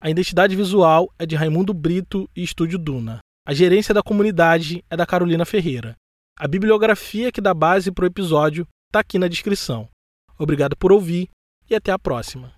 A 0.00 0.10
identidade 0.10 0.56
visual 0.56 1.14
é 1.16 1.24
de 1.24 1.36
Raimundo 1.36 1.72
Brito 1.72 2.28
e 2.34 2.42
Estúdio 2.42 2.76
Duna. 2.76 3.20
A 3.44 3.52
gerência 3.52 3.92
da 3.92 4.04
comunidade 4.04 4.84
é 4.88 4.96
da 4.96 5.04
Carolina 5.04 5.44
Ferreira. 5.44 5.96
A 6.38 6.46
bibliografia 6.46 7.32
que 7.32 7.40
dá 7.40 7.52
base 7.52 7.90
para 7.90 8.04
o 8.04 8.06
episódio 8.06 8.68
está 8.86 9.00
aqui 9.00 9.18
na 9.18 9.26
descrição. 9.26 9.88
Obrigado 10.38 10.76
por 10.76 10.92
ouvir 10.92 11.28
e 11.68 11.74
até 11.74 11.90
a 11.90 11.98
próxima. 11.98 12.50